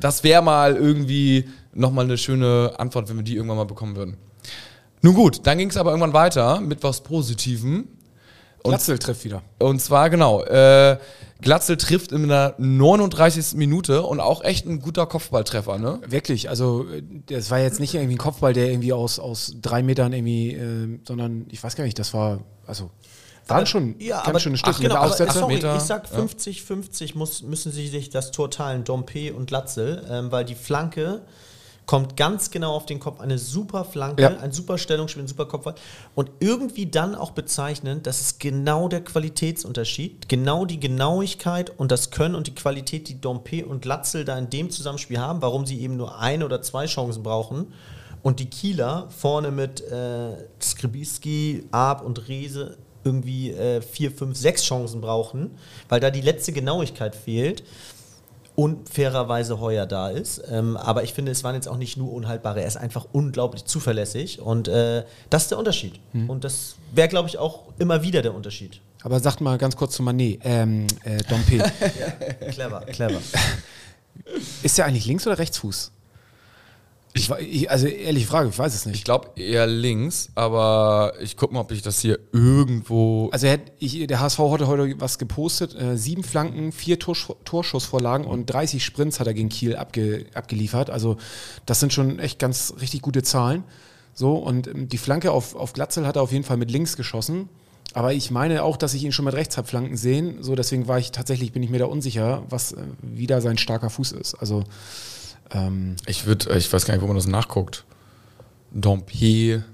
[0.00, 4.16] das wäre mal irgendwie nochmal eine schöne Antwort, wenn wir die irgendwann mal bekommen würden.
[5.02, 7.88] Nun gut, dann ging es aber irgendwann weiter mit was Positivem.
[8.68, 9.42] Glatzel trifft wieder.
[9.58, 10.98] Und zwar, genau, äh,
[11.40, 13.56] Glatzel trifft in der 39.
[13.56, 16.00] Minute und auch echt ein guter Kopfballtreffer, ne?
[16.06, 19.82] Wirklich, also äh, das war jetzt nicht irgendwie ein Kopfball, der irgendwie aus, aus drei
[19.82, 22.90] Metern irgendwie, äh, sondern ich weiß gar nicht, das war, also
[23.48, 25.40] waren schon ja, ganz aber, schöne ach, Stücke genau, mit aber, Aufsätzen.
[25.40, 30.04] sorry, Meter, ich sag 50-50 muss, müssen sie sich das Tor teilen, Dompe und Latzel,
[30.10, 31.22] ähm, weil die Flanke
[31.86, 33.20] kommt ganz genau auf den Kopf.
[33.20, 34.36] Eine super Flanke, Ja.
[34.38, 35.76] ein super Stellungsspiel, ein super Kopfball.
[36.14, 42.10] Und irgendwie dann auch bezeichnend, das ist genau der Qualitätsunterschied, genau die Genauigkeit und das
[42.10, 45.80] Können und die Qualität, die Dompe und Latzel da in dem Zusammenspiel haben, warum sie
[45.80, 47.72] eben nur eine oder zwei Chancen brauchen.
[48.22, 54.64] Und die Kieler vorne mit äh, Skribiski, Arp und Rese irgendwie äh, vier, fünf, sechs
[54.64, 55.52] Chancen brauchen,
[55.88, 57.62] weil da die letzte Genauigkeit fehlt
[58.56, 60.42] und fairerweise Heuer da ist.
[60.50, 63.64] Ähm, aber ich finde, es waren jetzt auch nicht nur unhaltbare, er ist einfach unglaublich
[63.66, 66.00] zuverlässig und äh, das ist der Unterschied.
[66.26, 68.80] Und das wäre, glaube ich, auch immer wieder der Unterschied.
[69.02, 71.58] Aber sagt mal ganz kurz zu Manet, ähm, äh, Dompe.
[72.50, 73.20] Clever, clever.
[74.62, 75.92] ist der eigentlich Links- oder Rechtsfuß?
[77.16, 79.04] Ich, ich, also ehrliche Frage, ich weiß es Ich nicht.
[79.04, 83.28] glaube eher links, aber ich gucke mal, ob ich das hier irgendwo.
[83.32, 88.26] Also er ich, der HSV hatte heute was gepostet, äh, sieben Flanken, vier Torsch Torschussvorlagen
[88.26, 90.90] und 30 Sprints hat er gegen Kiel abge, abgeliefert.
[90.90, 91.16] Also
[91.64, 93.64] das sind schon echt ganz richtig gute Zahlen.
[94.14, 96.96] So, und ähm, die Flanke auf, auf Glatzel hat er auf jeden Fall mit links
[96.96, 97.48] geschossen.
[97.94, 100.42] Aber ich meine auch, dass ich ihn schon mit rechts habe flanken sehen.
[100.42, 103.88] So, deswegen war ich tatsächlich, bin ich mir da unsicher, was äh, wieder sein starker
[103.90, 104.34] Fuß ist.
[104.34, 104.64] Also
[105.52, 107.84] ähm, Ich würde, ich weiß gar nicht, wo man das nachguckt.
[108.72, 109.64] Dompe,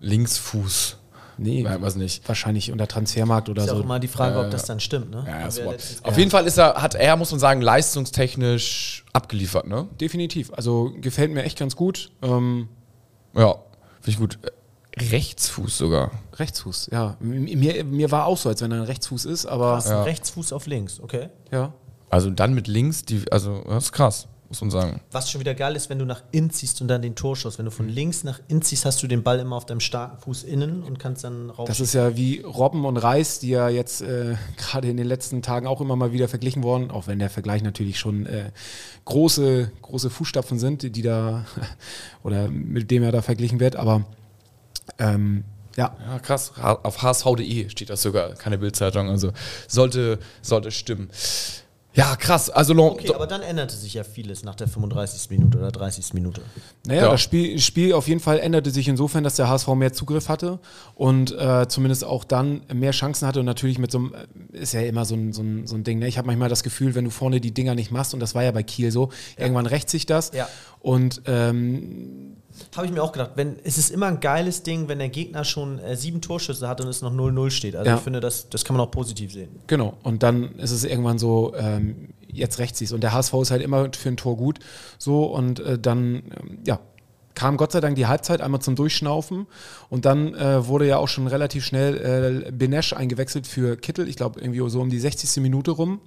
[0.00, 0.96] Linksfuß.
[1.38, 2.26] nee, Nein, weiß nicht.
[2.28, 3.80] wahrscheinlich unter Transfermarkt oder Ist ja so.
[3.80, 5.10] auch immer die Frage, ob das dann stimmt.
[5.10, 5.24] Ne?
[5.26, 9.66] Ja, das letztens Auf jeden Fall ist er, hat er, muss man sagen, leistungstechnisch abgeliefert,
[9.66, 9.88] ne?
[10.00, 10.52] Definitiv.
[10.52, 12.10] Also gefällt mir echt ganz gut.
[12.22, 12.68] Ähm,
[13.34, 13.54] Ja,
[14.00, 14.38] finde ich gut.
[14.42, 14.50] Äh,
[15.10, 16.12] Rechtsfuß sogar.
[16.34, 17.16] Rechtsfuß, ja.
[17.18, 20.52] Mir, mir war auch so, als wenn er ein Rechtsfuß ist, aber Krass, ein Rechtsfuß
[20.52, 21.30] auf links, okay.
[21.50, 21.72] ja.
[22.10, 25.00] Also dann mit links, die, also das ist krass, muss man sagen.
[25.10, 27.58] Was schon wieder geil ist, wenn du nach innen ziehst und dann den Torschuss.
[27.58, 30.18] Wenn du von links nach innen ziehst, hast du den Ball immer auf deinem starken
[30.18, 31.66] Fuß innen und kannst dann rauf.
[31.66, 35.42] Das ist ja wie Robben und Reis, die ja jetzt äh, gerade in den letzten
[35.42, 38.50] Tagen auch immer mal wieder verglichen worden, auch wenn der Vergleich natürlich schon äh,
[39.04, 41.44] große, große Fußstapfen sind, die da
[42.22, 44.04] oder mit dem er da verglichen wird, aber
[44.98, 45.44] ähm,
[45.76, 46.52] ja, Ja, krass.
[46.60, 49.32] Auf hsv.de steht das sogar, keine Bildzeitung, also
[49.66, 51.10] sollte, sollte stimmen.
[51.96, 52.50] Ja, krass.
[52.50, 55.30] Also okay, aber dann änderte sich ja vieles nach der 35.
[55.30, 56.12] Minute oder 30.
[56.14, 56.42] Minute.
[56.86, 57.10] Naja, Ja.
[57.12, 60.58] das Spiel, Spiel auf jeden Fall änderte sich insofern, dass der HSV mehr Zugriff hatte
[60.96, 63.40] und äh, zumindest auch dann mehr Chancen hatte.
[63.40, 64.14] Und natürlich mit so einem,
[64.52, 66.00] äh, ist ja immer so ein, so ein, so ein Ding.
[66.00, 66.08] Ne?
[66.08, 68.42] Ich habe manchmal das Gefühl, wenn du vorne die Dinger nicht machst, und das war
[68.42, 70.32] ja bei Kiel so, irgendwann rächt sich das.
[70.34, 70.48] Ja.
[70.80, 72.36] Und ähm,
[72.76, 75.44] Habe ich mir auch gedacht, wenn, es ist immer ein geiles Ding, wenn der Gegner
[75.44, 77.74] schon äh, sieben Torschüsse hat und es noch 0-0 steht.
[77.76, 77.96] Also Ja.
[77.96, 79.48] ich finde, das, das kann man auch positiv sehen.
[79.66, 82.92] genau, und dann ist es irgendwann so, ähm, jetzt rächt sich's.
[82.92, 84.58] Und der HSV ist halt immer für ein Tor gut.
[84.98, 86.80] So, und äh, dann, ähm, ja.
[87.36, 89.48] Kam Gott sei Dank die Halbzeit einmal zum Durchschnaufen
[89.90, 94.14] und dann äh, wurde ja auch schon relativ schnell äh, Benesch eingewechselt für Kittel, ich
[94.14, 95.42] glaube irgendwie so um die 60.
[95.42, 95.98] Minute rum.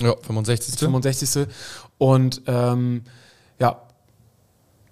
[0.00, 0.76] ja, 65.
[0.76, 1.46] 65.
[1.98, 3.02] Und ähm,
[3.60, 3.80] ja,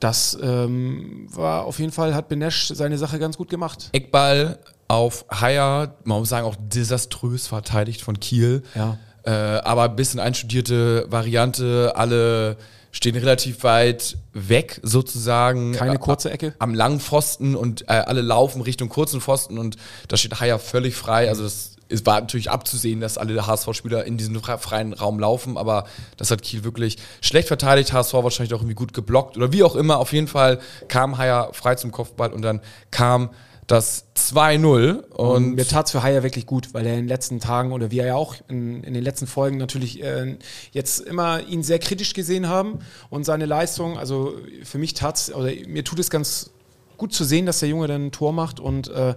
[0.01, 3.89] das ähm, war auf jeden Fall, hat Benesch seine Sache ganz gut gemacht.
[3.93, 8.63] Eckball auf Haier, man muss sagen, auch desaströs verteidigt von Kiel.
[8.75, 8.99] Ja.
[9.23, 12.57] Äh, aber ein bisschen einstudierte Variante, alle
[12.93, 15.73] stehen relativ weit weg sozusagen.
[15.73, 16.55] Keine Äh, kurze Ecke.
[16.59, 19.77] Am langen Pfosten und äh, alle laufen Richtung kurzen Pfosten und
[20.09, 21.29] da steht Haier völlig frei.
[21.29, 25.57] Also das es war natürlich abzusehen, dass alle HSV-Spieler in diesen fre- freien Raum laufen,
[25.57, 25.85] aber
[26.17, 27.93] das hat Kiel wirklich schlecht verteidigt.
[27.93, 29.99] HSV wahrscheinlich auch irgendwie gut geblockt oder wie auch immer.
[29.99, 33.31] Auf jeden Fall kam Haier frei zum Kopfball und dann kam
[33.67, 37.41] das 2-0 und Mir tat es für Haier wirklich gut, weil er in den letzten
[37.41, 40.37] Tagen oder wir ja auch in, in den letzten Folgen natürlich äh,
[40.73, 43.97] jetzt immer ihn sehr kritisch gesehen haben und seine Leistung.
[43.99, 46.51] Also für mich tat's oder mir tut es ganz
[46.99, 49.15] gut zu sehen, dass der Junge dann ein Tor macht und äh,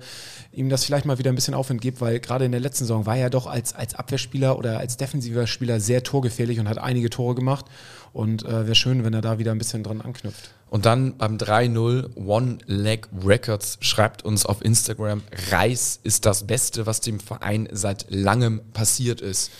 [0.57, 3.05] ihm das vielleicht mal wieder ein bisschen Aufwind gibt, weil gerade in der letzten Saison
[3.05, 7.09] war er doch als, als Abwehrspieler oder als defensiver Spieler sehr torgefährlich und hat einige
[7.09, 7.65] Tore gemacht.
[8.11, 10.49] Und äh, wäre schön, wenn er da wieder ein bisschen dran anknüpft.
[10.69, 16.87] Und dann beim 3-0 One Leg Records schreibt uns auf Instagram, Reis ist das Beste,
[16.87, 19.51] was dem Verein seit langem passiert ist.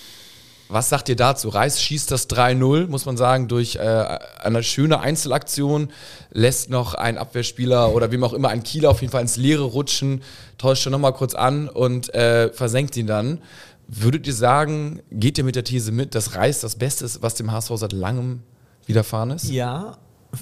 [0.69, 1.49] Was sagt ihr dazu?
[1.49, 5.89] Reis schießt das 3-0, muss man sagen, durch äh, eine schöne Einzelaktion,
[6.31, 9.63] lässt noch ein Abwehrspieler oder wem auch immer, ein Kieler auf jeden Fall ins Leere
[9.63, 10.21] rutschen,
[10.57, 13.39] täuscht schon nochmal kurz an und äh, versenkt ihn dann.
[13.87, 17.35] Würdet ihr sagen, geht ihr mit der These mit, dass Reis das Beste ist, was
[17.35, 18.43] dem HSV seit langem
[18.85, 19.49] widerfahren ist?
[19.49, 19.97] Ja,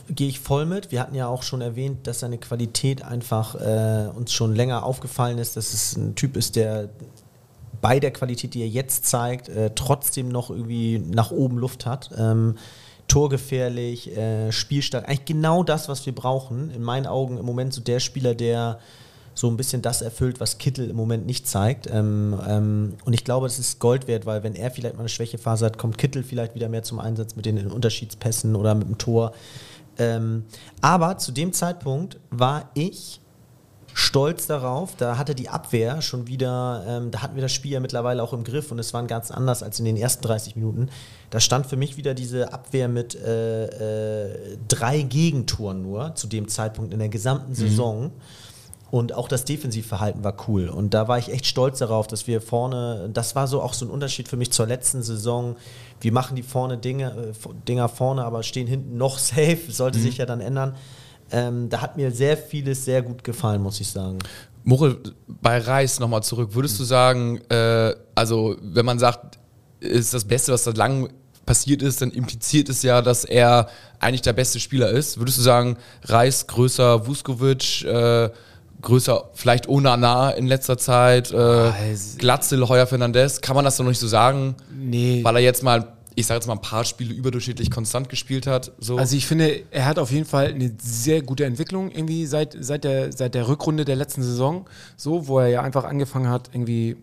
[0.09, 0.91] gehe ich voll mit.
[0.91, 5.37] Wir hatten ja auch schon erwähnt, dass seine Qualität einfach äh, uns schon länger aufgefallen
[5.37, 6.89] ist, dass es ein Typ ist, der
[7.85, 12.09] bei der Qualität, die er jetzt zeigt, äh, trotzdem noch irgendwie nach oben Luft hat.
[12.17, 12.55] Ähm,
[13.07, 15.07] torgefährlich, äh, spielstark.
[15.07, 16.71] Eigentlich genau das, was wir brauchen.
[16.71, 18.79] In meinen Augen im Moment so der Spieler, der
[19.35, 21.85] so ein bisschen das erfüllt, was Kittel im Moment nicht zeigt.
[21.85, 25.09] Ähm, ähm, und ich glaube, es ist Gold wert, weil wenn er vielleicht mal eine
[25.09, 28.97] Schwächephase hat, kommt Kittel vielleicht wieder mehr zum Einsatz mit den Unterschiedspässen oder mit dem
[28.97, 29.31] Tor.
[29.99, 30.45] Ähm,
[30.81, 33.21] aber zu dem Zeitpunkt war ich
[33.95, 34.97] stolz darauf.
[34.97, 38.33] Da hatte die Abwehr schon wieder, ähm, da hatten wir das Spiel ja mittlerweile auch
[38.33, 40.89] im Griff und es war ganz anders als in den ersten 30 Minuten.
[41.29, 46.49] Da stand für mich wieder diese Abwehr mit äh, äh, drei Gegentoren nur zu dem
[46.49, 47.55] Zeitpunkt in der gesamten mhm.
[47.55, 48.11] Saison.
[48.91, 50.67] Und auch das Defensivverhalten war cool.
[50.67, 53.85] Und da war ich echt stolz darauf, dass wir vorne, das war so auch so
[53.85, 55.55] ein Unterschied für mich zur letzten Saison.
[56.01, 60.03] Wir machen die vorne Dinge, äh, Dinger vorne, aber stehen hinten noch safe, sollte mhm.
[60.03, 60.75] sich ja dann ändern.
[61.31, 64.19] Ähm, da hat mir sehr vieles sehr gut gefallen, muss ich sagen.
[64.63, 66.49] Muchel, bei Reis nochmal zurück.
[66.53, 69.37] Würdest du sagen, äh, also wenn man sagt,
[69.79, 71.09] ist das Beste, was da lang
[71.45, 75.19] passiert ist, dann impliziert es ja, dass er eigentlich der beste Spieler ist.
[75.19, 78.29] Würdest du sagen, Reis größer Vuskovic, äh,
[78.81, 83.83] größer vielleicht Onana in letzter Zeit, äh, also, Glatzel, Heuer Fernandez, kann man das doch
[83.83, 84.55] noch nicht so sagen?
[84.75, 85.23] Nee.
[85.23, 88.71] Weil er jetzt mal ich sage jetzt mal, ein paar Spiele überdurchschnittlich konstant gespielt hat.
[88.79, 88.97] So.
[88.97, 92.85] Also ich finde, er hat auf jeden Fall eine sehr gute Entwicklung irgendwie seit, seit,
[92.85, 96.95] der, seit der Rückrunde der letzten Saison, so, wo er ja einfach angefangen hat, irgendwie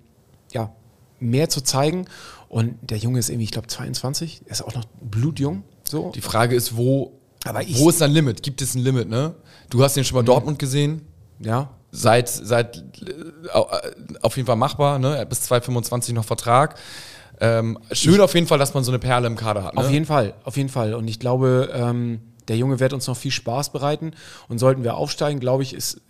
[0.52, 0.72] ja,
[1.20, 2.06] mehr zu zeigen.
[2.48, 5.64] Und der Junge ist irgendwie, ich glaube, 22, er ist auch noch blutjung.
[5.84, 6.10] So.
[6.14, 7.12] Die Frage ist, wo,
[7.44, 8.42] Aber wo ist sein Limit?
[8.42, 9.34] Gibt es ein Limit, ne?
[9.68, 10.26] Du hast ihn schon mal mhm.
[10.26, 11.02] Dortmund gesehen.
[11.38, 11.70] Ja.
[11.90, 13.58] Seit, seit äh,
[14.22, 15.14] auf jeden Fall machbar, ne?
[15.14, 16.78] Er hat bis 2025 noch Vertrag.
[17.42, 19.74] Ähm, schön auf jeden Fall, dass man so eine Perle im Kader hat.
[19.74, 19.80] Ne?
[19.80, 20.94] Auf jeden Fall, auf jeden Fall.
[20.94, 24.12] Und ich glaube, ähm, der Junge wird uns noch viel Spaß bereiten.
[24.48, 26.00] Und sollten wir aufsteigen, glaube ich, ist,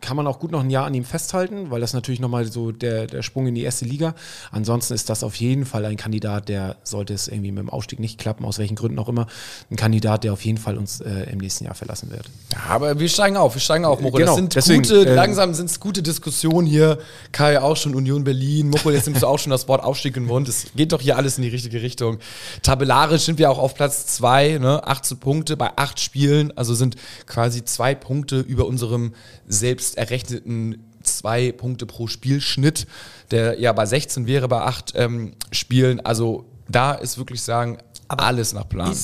[0.00, 2.72] kann man auch gut noch ein Jahr an ihm festhalten, weil das natürlich nochmal so
[2.72, 4.14] der, der Sprung in die erste Liga.
[4.50, 8.00] Ansonsten ist das auf jeden Fall ein Kandidat, der, sollte es irgendwie mit dem Aufstieg
[8.00, 9.26] nicht klappen, aus welchen Gründen auch immer,
[9.70, 12.26] ein Kandidat, der auf jeden Fall uns äh, im nächsten Jahr verlassen wird.
[12.52, 14.18] Ja, aber wir steigen auf, wir steigen auf, Mocho.
[14.18, 16.98] Genau, das sind deswegen, gute, äh, langsam sind es gute Diskussionen hier.
[17.32, 20.24] Kai auch schon Union Berlin, Mocho, jetzt nimmst du auch schon das Wort Aufstieg in
[20.24, 20.48] den Mund.
[20.48, 22.18] Es geht doch hier alles in die richtige Richtung.
[22.62, 24.86] Tabellarisch sind wir auch auf Platz 2, ne?
[24.86, 29.14] 18 Punkte bei acht Spielen, also sind quasi zwei Punkte über unserem
[29.46, 32.86] selbst errechneten zwei Punkte pro Spielschnitt,
[33.30, 36.00] der ja bei 16 wäre bei acht ähm, Spielen.
[36.00, 38.94] Also da ist wirklich sagen, Aber alles nach Plan.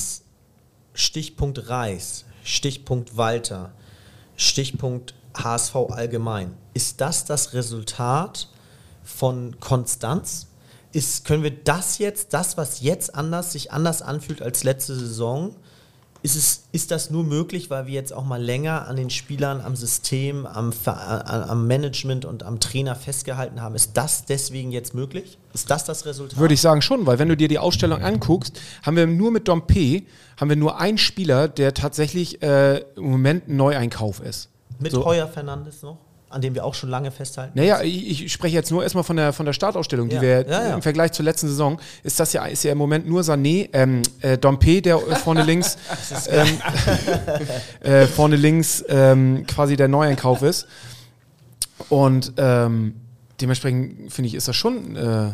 [0.93, 3.73] Stichpunkt Reis, Stichpunkt Walter,
[4.35, 6.53] Stichpunkt HSV allgemein.
[6.73, 8.49] Ist das das Resultat
[9.03, 10.47] von Konstanz?
[10.93, 15.55] Ist, können wir das jetzt, das, was jetzt anders sich anders anfühlt als letzte Saison,
[16.23, 19.61] ist, es, ist das nur möglich, weil wir jetzt auch mal länger an den Spielern,
[19.61, 23.75] am System, am, am Management und am Trainer festgehalten haben?
[23.75, 25.37] Ist das deswegen jetzt möglich?
[25.53, 26.39] Ist das das Resultat?
[26.39, 29.47] Würde ich sagen schon, weil wenn du dir die Ausstellung anguckst, haben wir nur mit
[29.47, 30.03] Dompe
[30.37, 34.49] haben wir nur einen Spieler, der tatsächlich äh, im Moment ein Neueinkauf ist.
[34.79, 35.03] Mit so.
[35.03, 35.97] Heuer Fernandes noch?
[36.29, 37.53] An dem wir auch schon lange festhalten.
[37.55, 40.19] Naja, ich, ich spreche jetzt nur erstmal von der, von der Startausstellung, ja.
[40.19, 40.75] die wir ja, ja.
[40.75, 44.01] im Vergleich zur letzten Saison, ist das ja, ist ja im Moment nur Sané, ähm,
[44.21, 45.77] äh, Dompe, der vorne links,
[46.29, 46.47] ähm,
[47.81, 50.67] äh, vorne links ähm, quasi der Neueinkauf ist.
[51.89, 52.95] Und ähm,
[53.39, 54.95] dementsprechend finde ich, ist das schon.
[54.95, 55.31] Äh,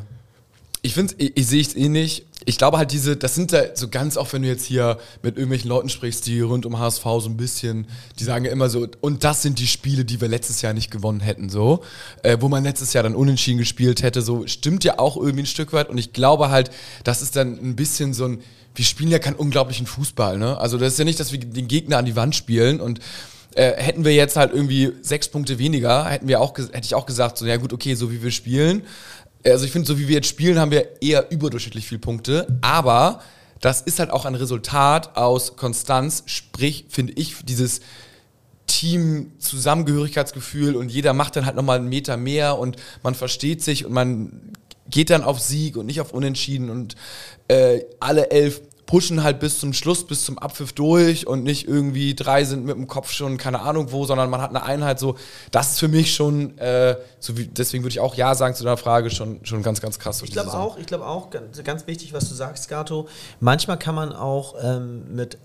[0.84, 3.76] ich finde, ich, ich sehe es eh nicht ich glaube halt diese, das sind ja
[3.76, 7.04] so ganz oft, wenn du jetzt hier mit irgendwelchen Leuten sprichst, die rund um HSV
[7.04, 7.88] so ein bisschen,
[8.20, 10.92] die sagen ja immer so, und das sind die Spiele, die wir letztes Jahr nicht
[10.92, 11.84] gewonnen hätten, so,
[12.24, 15.48] äh, wo man letztes Jahr dann unentschieden gespielt hätte, so, stimmt ja auch irgendwie ein
[15.48, 15.90] Stück weit.
[15.90, 16.72] Und ich glaube halt,
[17.04, 18.42] das ist dann ein bisschen so ein,
[18.76, 21.68] wir spielen ja keinen unglaublichen Fußball, ne, also das ist ja nicht, dass wir den
[21.68, 23.00] Gegner an die Wand spielen und
[23.56, 27.06] äh, hätten wir jetzt halt irgendwie sechs Punkte weniger, hätten wir auch, hätte ich auch
[27.06, 28.84] gesagt, so, ja gut, okay, so wie wir spielen,
[29.46, 32.48] also ich finde, so wie wir jetzt spielen, haben wir eher überdurchschnittlich viele Punkte.
[32.62, 33.22] Aber
[33.60, 36.24] das ist halt auch ein Resultat aus Konstanz.
[36.26, 37.82] Sprich, finde ich, dieses
[38.68, 43.94] Team-Zusammengehörigkeitsgefühl und jeder macht dann halt nochmal einen Meter mehr und man versteht sich und
[43.94, 44.54] man
[44.90, 46.96] geht dann auf Sieg und nicht auf Unentschieden und
[47.48, 52.16] äh, alle elf pushen halt bis zum Schluss, bis zum Abpfiff durch und nicht irgendwie
[52.16, 55.16] drei sind mit dem Kopf schon keine Ahnung wo, sondern man hat eine Einheit so.
[55.52, 58.64] Das ist für mich schon, äh, so wie, deswegen würde ich auch Ja sagen zu
[58.64, 60.22] deiner Frage, schon, schon ganz, ganz krass.
[60.24, 63.08] Ich glaube auch, ich glaube auch, ganz, ganz wichtig, was du sagst, Gato.
[63.40, 65.38] Manchmal kann man auch ähm, mit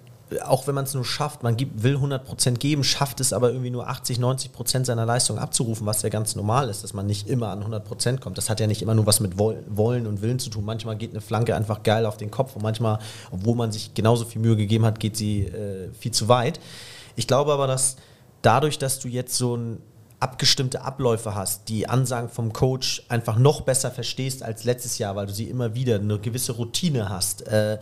[0.45, 3.71] auch wenn man es nur schafft, man gibt, will 100% geben, schafft es aber irgendwie
[3.71, 7.49] nur 80, 90% seiner Leistung abzurufen, was ja ganz normal ist, dass man nicht immer
[7.49, 8.39] an 100% kommt.
[8.39, 10.65] Das hat ja nicht immer nur was mit Wollen und Willen zu tun.
[10.65, 12.99] Manchmal geht eine Flanke einfach geil auf den Kopf und manchmal,
[13.31, 16.61] obwohl man sich genauso viel Mühe gegeben hat, geht sie äh, viel zu weit.
[17.17, 17.97] Ich glaube aber, dass
[18.43, 19.81] dadurch, dass du jetzt so ein
[20.21, 25.27] abgestimmte Abläufe hast, die Ansagen vom Coach einfach noch besser verstehst als letztes Jahr, weil
[25.27, 27.79] du sie immer wieder eine gewisse Routine hast, äh,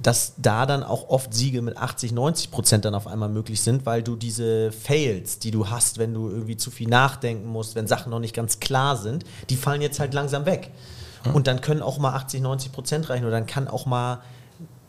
[0.00, 3.86] dass da dann auch oft Siege mit 80, 90 Prozent dann auf einmal möglich sind,
[3.86, 7.86] weil du diese Fails, die du hast, wenn du irgendwie zu viel nachdenken musst, wenn
[7.86, 10.70] Sachen noch nicht ganz klar sind, die fallen jetzt halt langsam weg.
[11.32, 14.20] Und dann können auch mal 80, 90 Prozent reichen oder dann kann auch mal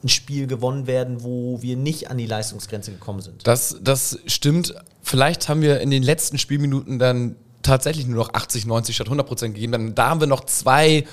[0.04, 3.48] ein Spiel gewonnen werden, wo wir nicht an die Leistungsgrenze gekommen sind.
[3.48, 4.76] Das, das stimmt.
[5.02, 9.26] Vielleicht haben wir in den letzten Spielminuten dann tatsächlich nur noch 80, 90 statt 100
[9.26, 9.72] Prozent gegeben.
[9.72, 11.06] Dann, da haben wir noch zwei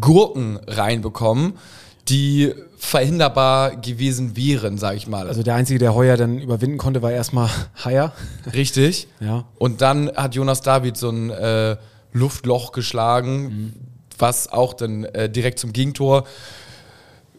[0.00, 1.54] Gurken reinbekommen,
[2.08, 5.28] die verhinderbar gewesen wären, sage ich mal.
[5.28, 7.50] Also der Einzige, der Heuer dann überwinden konnte, war erstmal
[7.84, 8.12] Haier.
[8.52, 9.06] Richtig.
[9.20, 9.44] Ja.
[9.58, 11.76] Und dann hat Jonas David so ein äh,
[12.12, 13.72] Luftloch geschlagen, mhm.
[14.18, 16.24] was auch dann äh, direkt zum Gegentor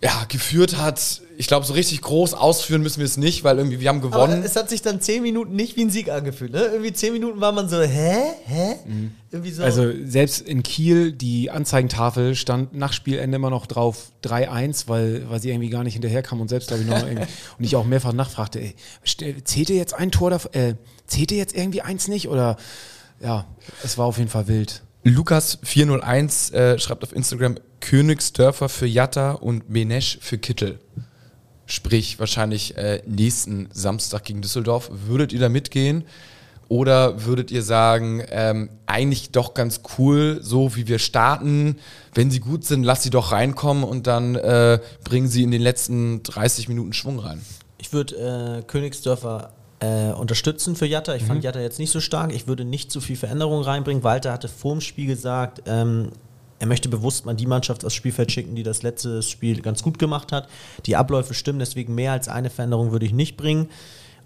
[0.04, 1.22] ja, geführt hat.
[1.38, 4.34] Ich glaube, so richtig groß ausführen müssen wir es nicht, weil irgendwie wir haben gewonnen.
[4.34, 6.52] Aber es hat sich dann zehn Minuten nicht wie ein Sieg angefühlt.
[6.52, 6.62] Ne?
[6.62, 8.16] Irgendwie zehn Minuten war man so, hä?
[8.46, 8.76] Hä?
[8.86, 9.12] Mhm.
[9.32, 9.64] Irgendwie so.
[9.64, 15.40] Also selbst in Kiel, die Anzeigentafel stand nach Spielende immer noch drauf 3-1, weil, weil
[15.40, 17.28] sie irgendwie gar nicht hinterherkam und selbst, glaube ich, noch irgendwie,
[17.60, 18.76] und ich auch mehrfach nachfragte, ey,
[19.44, 22.28] zählt ihr jetzt ein Tor davon, äh, zählt ihr jetzt irgendwie eins nicht?
[22.28, 22.58] Oder
[23.20, 23.46] ja,
[23.84, 24.82] es war auf jeden Fall wild.
[25.06, 30.80] Lukas401 äh, schreibt auf Instagram Königsdörfer für Jatta und Menesch für Kittel.
[31.66, 34.92] Sprich, wahrscheinlich äh, nächsten Samstag gegen Düsseldorf.
[35.08, 36.04] Würdet ihr da mitgehen?
[36.68, 41.78] Oder würdet ihr sagen, ähm, eigentlich doch ganz cool, so wie wir starten,
[42.14, 45.62] wenn sie gut sind, lass sie doch reinkommen und dann äh, bringen sie in den
[45.62, 47.42] letzten 30 Minuten Schwung rein?
[47.78, 51.16] Ich würde äh, Königsdörfer äh, unterstützen für Jatta.
[51.16, 51.28] Ich mhm.
[51.28, 52.34] fand Jatta jetzt nicht so stark.
[52.34, 54.04] Ich würde nicht zu viel Veränderung reinbringen.
[54.04, 56.12] Walter hatte vor dem Spiel gesagt, ähm,
[56.60, 59.98] er möchte bewusst mal die Mannschaft aufs Spielfeld schicken, die das letzte Spiel ganz gut
[59.98, 60.48] gemacht hat.
[60.86, 63.68] Die Abläufe stimmen, deswegen mehr als eine Veränderung würde ich nicht bringen.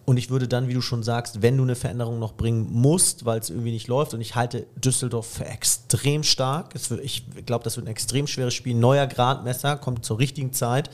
[0.03, 3.25] Und ich würde dann, wie du schon sagst, wenn du eine Veränderung noch bringen musst,
[3.25, 6.75] weil es irgendwie nicht läuft, und ich halte Düsseldorf für extrem stark.
[6.89, 8.75] Wird, ich glaube, das wird ein extrem schweres Spiel.
[8.75, 10.91] Neuer Gradmesser, kommt zur richtigen Zeit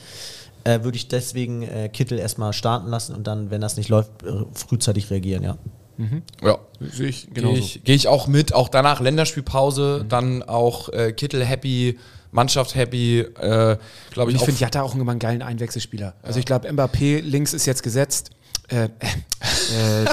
[0.64, 4.22] äh, würde ich deswegen äh, Kittel erstmal starten lassen und dann, wenn das nicht läuft,
[4.22, 5.58] äh, frühzeitig reagieren, ja.
[5.96, 6.22] Mhm.
[6.42, 7.54] Ja, sehe ich genauso.
[7.54, 10.08] Gehe ich, geh ich, auch mit, auch danach Länderspielpause, mhm.
[10.08, 11.98] dann auch äh, Kittel happy,
[12.30, 13.76] Mannschaft happy, äh,
[14.10, 14.36] glaube ich.
[14.38, 16.14] ich finde Jatta auch immer einen geilen Einwechselspieler.
[16.22, 18.30] Also ich glaube, Mbappé links ist jetzt gesetzt.
[18.72, 18.88] Äh, äh,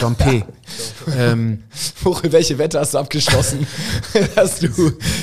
[0.01, 0.43] Dompe.
[1.17, 1.63] ähm,
[2.23, 3.65] welche Wette hast du abgeschlossen,
[4.35, 4.67] dass du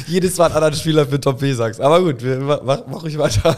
[0.06, 1.78] jedes Mal einen anderen Spieler für Dompe sagst?
[1.82, 2.22] Aber gut,
[2.64, 3.54] mach, mach ich weiter.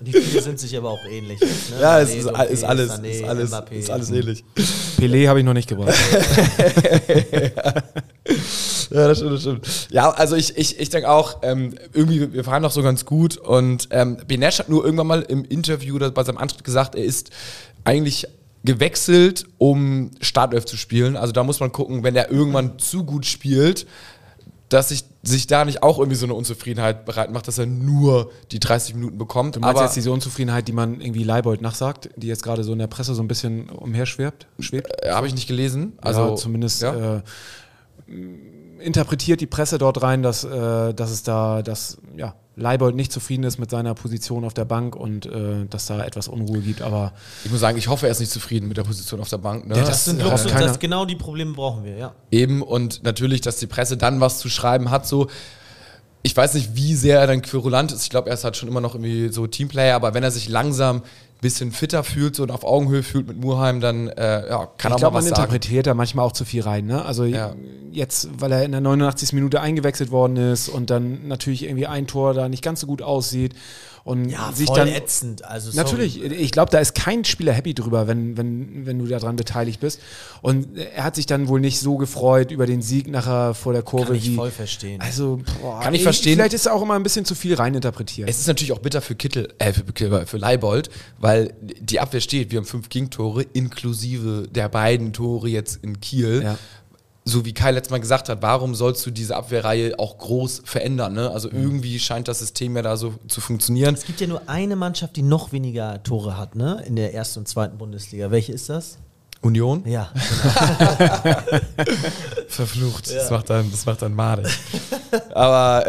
[0.00, 1.40] Die Spiele sind sich aber auch ähnlich.
[1.40, 1.46] Ne?
[1.80, 3.72] Ja, es ist, Dompe, ist, alles, Sané, ist, alles, Mbappé.
[3.72, 4.44] ist alles ähnlich.
[4.98, 5.94] Pelé habe ich noch nicht gebracht.
[8.90, 9.88] ja, das stimmt, das stimmt.
[9.90, 13.36] Ja, also ich, ich, ich denke auch, ähm, irgendwie, wir fahren doch so ganz gut
[13.36, 17.04] und ähm, Benesch hat nur irgendwann mal im Interview oder bei seinem Antritt gesagt, er
[17.04, 17.30] ist
[17.84, 18.26] eigentlich
[18.64, 21.16] gewechselt, um Startelf zu spielen.
[21.16, 23.86] Also da muss man gucken, wenn er irgendwann zu gut spielt,
[24.70, 28.32] dass sich, sich da nicht auch irgendwie so eine Unzufriedenheit bereit macht, dass er nur
[28.50, 29.56] die 30 Minuten bekommt.
[29.56, 32.72] Du meinst Aber jetzt diese Unzufriedenheit, die man irgendwie Leibold nachsagt, die jetzt gerade so
[32.72, 34.46] in der Presse so ein bisschen umherschwebt?
[34.58, 34.90] Schwebt?
[35.04, 35.92] Äh, Habe ich nicht gelesen.
[36.00, 37.16] Also ja, zumindest ja.
[37.16, 37.22] Äh,
[38.80, 43.42] interpretiert die Presse dort rein, dass, äh, dass es da, dass ja, Leibold nicht zufrieden
[43.44, 46.82] ist mit seiner Position auf der Bank und äh, dass da etwas Unruhe gibt.
[46.82, 47.12] Aber
[47.44, 49.66] ich muss sagen, ich hoffe, er ist nicht zufrieden mit der Position auf der Bank.
[49.66, 49.76] Ne?
[49.76, 52.14] Ja, das, sind Luxus, das genau die Probleme brauchen wir, ja.
[52.30, 55.28] Eben und natürlich, dass die Presse dann was zu schreiben hat, so.
[56.26, 58.02] Ich weiß nicht, wie sehr er dann querulant ist.
[58.02, 60.48] Ich glaube, er ist halt schon immer noch irgendwie so Teamplayer, aber wenn er sich
[60.48, 61.02] langsam
[61.44, 64.96] bisschen fitter fühlt und auf Augenhöhe fühlt mit Murheim, dann äh, ja, kann ich er
[64.96, 66.86] glaub, mal was man interpretiert da manchmal auch zu viel rein.
[66.86, 67.04] Ne?
[67.04, 67.54] Also ja.
[67.92, 69.34] jetzt, weil er in der 89.
[69.34, 73.02] Minute eingewechselt worden ist und dann natürlich irgendwie ein Tor da nicht ganz so gut
[73.02, 73.54] aussieht
[74.04, 75.44] und ja, sich voll dann ätzend.
[75.46, 79.36] Also natürlich, ich glaube, da ist kein Spieler happy drüber, wenn, wenn, wenn du daran
[79.36, 79.98] beteiligt bist.
[80.42, 83.82] Und er hat sich dann wohl nicht so gefreut über den Sieg nachher vor der
[83.82, 84.08] Kurve.
[84.08, 85.00] Kann ich wie, voll verstehen.
[85.00, 86.34] Also, boah, kann ich verstehen.
[86.34, 88.28] Vielleicht ist er auch immer ein bisschen zu viel reininterpretiert.
[88.28, 92.50] Es ist natürlich auch bitter für Kittel, äh, für, für Leibold, weil die Abwehr steht.
[92.50, 96.42] Wir haben fünf Gegentore, inklusive der beiden Tore jetzt in Kiel.
[96.44, 96.58] Ja
[97.24, 101.14] so wie Kai letztes Mal gesagt hat, warum sollst du diese Abwehrreihe auch groß verändern?
[101.14, 101.30] Ne?
[101.30, 101.62] Also mhm.
[101.62, 103.94] irgendwie scheint das System ja da so zu funktionieren.
[103.94, 106.82] Es gibt ja nur eine Mannschaft, die noch weniger Tore hat, ne?
[106.86, 108.30] In der ersten und zweiten Bundesliga.
[108.30, 108.98] Welche ist das?
[109.44, 109.82] Union?
[109.86, 111.36] Ja, genau.
[112.48, 113.14] Verflucht.
[113.14, 114.46] Das macht dann, das macht dann madig.
[115.34, 115.86] Aber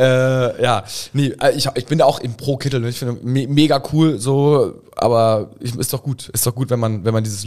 [0.58, 2.82] äh, ja, nee, äh, ich, ich bin da auch in pro Kittel.
[2.82, 2.90] ne?
[2.90, 6.30] Ich finde me mega cool so, aber ich, ist doch gut.
[6.30, 7.46] Ist doch gut, wenn man, wenn man dieses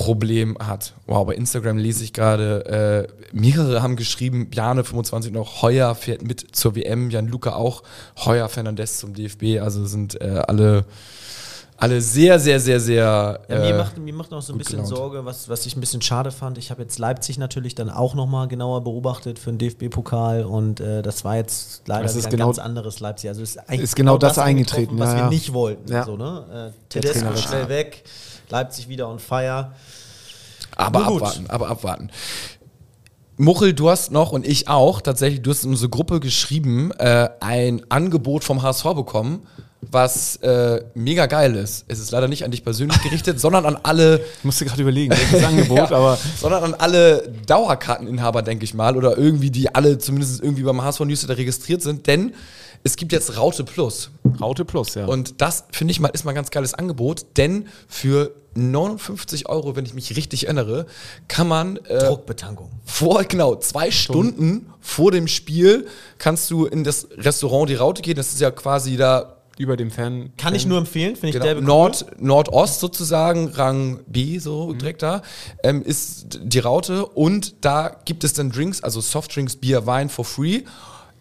[0.00, 0.94] Luxusproblem hat.
[1.06, 6.22] Wow, bei Instagram lese ich gerade, äh, mehrere haben geschrieben, Bjane 25 noch, Heuer fährt
[6.22, 7.82] mit zur WM, Jan Luca auch,
[8.24, 10.84] Heuer Fernandes zum DFB, also sind äh, alle,
[11.76, 13.40] alle sehr, sehr, sehr, sehr.
[13.48, 14.94] Ja, mir, äh, macht, mir macht noch so ein bisschen gelaunt.
[14.94, 16.58] Sorge, was, was ich ein bisschen schade fand.
[16.58, 21.00] Ich habe jetzt Leipzig natürlich dann auch nochmal genauer beobachtet für den DFB-Pokal und äh,
[21.02, 23.30] das war jetzt leider Das ist ein genau- ganz anderes Leipzig.
[23.30, 25.28] Also ist, eigentlich ist genau das eingetreten, was ja, wir ja.
[25.30, 25.90] nicht wollten.
[25.90, 26.04] Ja.
[26.04, 26.72] So, ne?
[26.74, 28.04] äh, Tedesco schnell weg,
[28.50, 29.72] Leipzig wieder on fire.
[30.76, 32.10] Aber abwarten, aber abwarten.
[33.36, 37.30] Muchel, du hast noch und ich auch tatsächlich, du hast in unsere Gruppe geschrieben, äh,
[37.40, 39.46] ein Angebot vom HSV bekommen,
[39.80, 41.86] was äh, mega geil ist.
[41.88, 45.14] Es ist leider nicht an dich persönlich gerichtet, sondern an alle, Ich musste gerade überlegen,
[45.16, 49.96] welches Angebot, Ja, aber sondern an alle Dauerkarteninhaber, denke ich mal, oder irgendwie, die alle
[49.96, 52.34] zumindest irgendwie beim HSV Newsletter registriert sind, denn
[52.82, 54.10] es gibt jetzt Raute Plus.
[54.40, 55.06] Raute Plus, ja.
[55.06, 59.76] Und das finde ich mal ist mal ein ganz geiles Angebot, denn für 59 Euro,
[59.76, 60.86] wenn ich mich richtig erinnere,
[61.28, 62.70] kann man äh, Druckbetankung.
[62.84, 65.86] vor, genau, zwei Stunden vor dem Spiel
[66.18, 68.16] kannst du in das Restaurant die Raute gehen.
[68.16, 70.32] Das ist ja quasi da über dem Fan.
[70.38, 71.60] Kann ich nur empfehlen, finde ich genau.
[71.60, 75.22] Nord, Nordost sozusagen, Rang B, so direkt da,
[75.62, 77.04] ähm, ist die Raute.
[77.04, 80.62] Und da gibt es dann Drinks, also Softdrinks, Bier, Wein for free.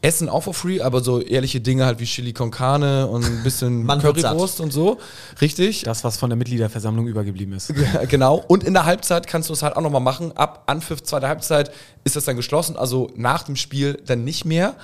[0.01, 3.43] Essen auch for free, aber so ehrliche Dinge halt wie Chili con Carne und ein
[3.43, 4.97] bisschen Currywurst und so.
[5.41, 5.83] Richtig.
[5.83, 7.69] Das, was von der Mitgliederversammlung übergeblieben ist.
[7.69, 8.43] Ja, genau.
[8.47, 10.31] Und in der Halbzeit kannst du es halt auch nochmal machen.
[10.37, 11.71] Ab Anpfiff zweiter Halbzeit
[12.05, 14.75] ist das dann geschlossen, also nach dem Spiel dann nicht mehr.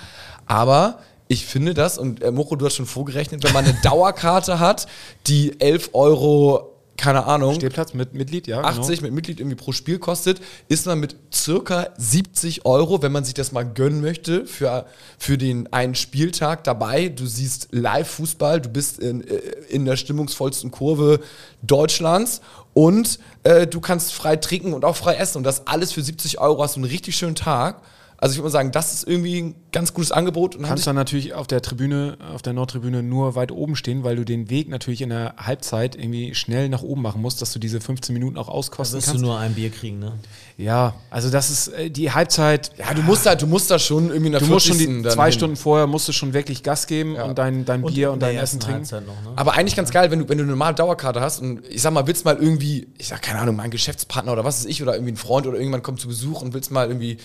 [0.47, 4.59] Aber ich finde das, und äh, Moko, du hast schon vorgerechnet, wenn man eine Dauerkarte
[4.59, 4.87] hat,
[5.27, 8.61] die 11 Euro, keine Ahnung, Stehplatz mit Mitglied, ja.
[8.61, 10.39] 80 mit Mitglied irgendwie pro Spiel kostet,
[10.69, 14.85] ist man mit circa 70 Euro, wenn man sich das mal gönnen möchte, für,
[15.17, 17.09] für den einen Spieltag dabei.
[17.09, 19.35] Du siehst Live-Fußball, du bist in, äh,
[19.69, 21.19] in der stimmungsvollsten Kurve
[21.61, 22.41] Deutschlands
[22.73, 26.39] und äh, du kannst frei trinken und auch frei essen und das alles für 70
[26.39, 27.81] Euro hast du einen richtig schönen Tag.
[28.25, 30.55] Also ich würde mal sagen, das ist irgendwie ein ganz gutes Angebot.
[30.55, 34.15] Und kannst dann natürlich auf der Tribüne, auf der Nordtribüne nur weit oben stehen, weil
[34.15, 37.59] du den Weg natürlich in der Halbzeit irgendwie schnell nach oben machen musst, dass du
[37.59, 39.23] diese 15 Minuten auch Da auskosten wirst du kannst.
[39.23, 40.13] nur ein Bier kriegen, ne?
[40.57, 42.71] Ja, also das ist äh, die Halbzeit.
[42.79, 45.03] ja, du musst halt, du musst da schon irgendwie der Du musst schon 40.
[45.03, 45.33] die zwei hin.
[45.33, 48.39] Stunden vorher musst du schon wirklich Gas geben und dein, dein Bier und der dein
[48.39, 48.81] Essen trinken.
[49.05, 49.33] Noch, ne?
[49.35, 51.93] Aber eigentlich ganz geil, wenn du, wenn du eine normale Dauerkarte hast und ich sag
[51.93, 54.95] mal, willst mal irgendwie, ich sag keine Ahnung, mein Geschäftspartner oder was ist ich oder
[54.95, 57.17] irgendwie ein Freund oder irgendjemand kommt zu Besuch und willst mal irgendwie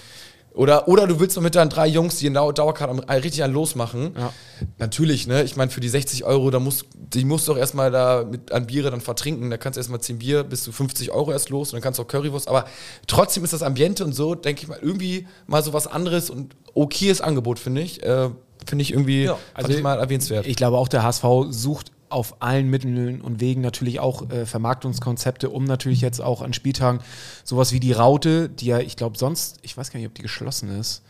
[0.53, 4.15] oder, oder du willst mal mit deinen drei Jungs, die Dauerkarte haben, richtig einen losmachen.
[4.19, 4.33] Ja.
[4.79, 5.45] Natürlich, ne?
[5.45, 8.51] Ich meine, für die 60 Euro, da musst, die musst du auch erstmal da mit
[8.53, 9.51] an Biere dann vertrinken.
[9.51, 11.99] Da kannst du erstmal 10 Bier bis zu 50 Euro erst los und dann kannst
[11.99, 12.49] du auch Currywurst.
[12.49, 12.65] Aber
[13.07, 16.57] trotzdem ist das Ambiente und so, denke ich mal, irgendwie mal so was anderes und
[16.75, 18.03] okayes Angebot, finde ich.
[18.03, 18.31] Äh,
[18.67, 20.47] finde ich irgendwie Ja, also ich mal erwähnenswert.
[20.47, 25.51] Ich glaube auch, der HSV sucht auf allen Mitteln und Wegen natürlich auch äh, Vermarktungskonzepte,
[25.51, 27.01] um natürlich jetzt auch an Spieltagen
[27.45, 30.23] sowas wie die Raute, die ja, ich glaube, sonst, ich weiß gar nicht, ob die
[30.23, 31.03] geschlossen ist,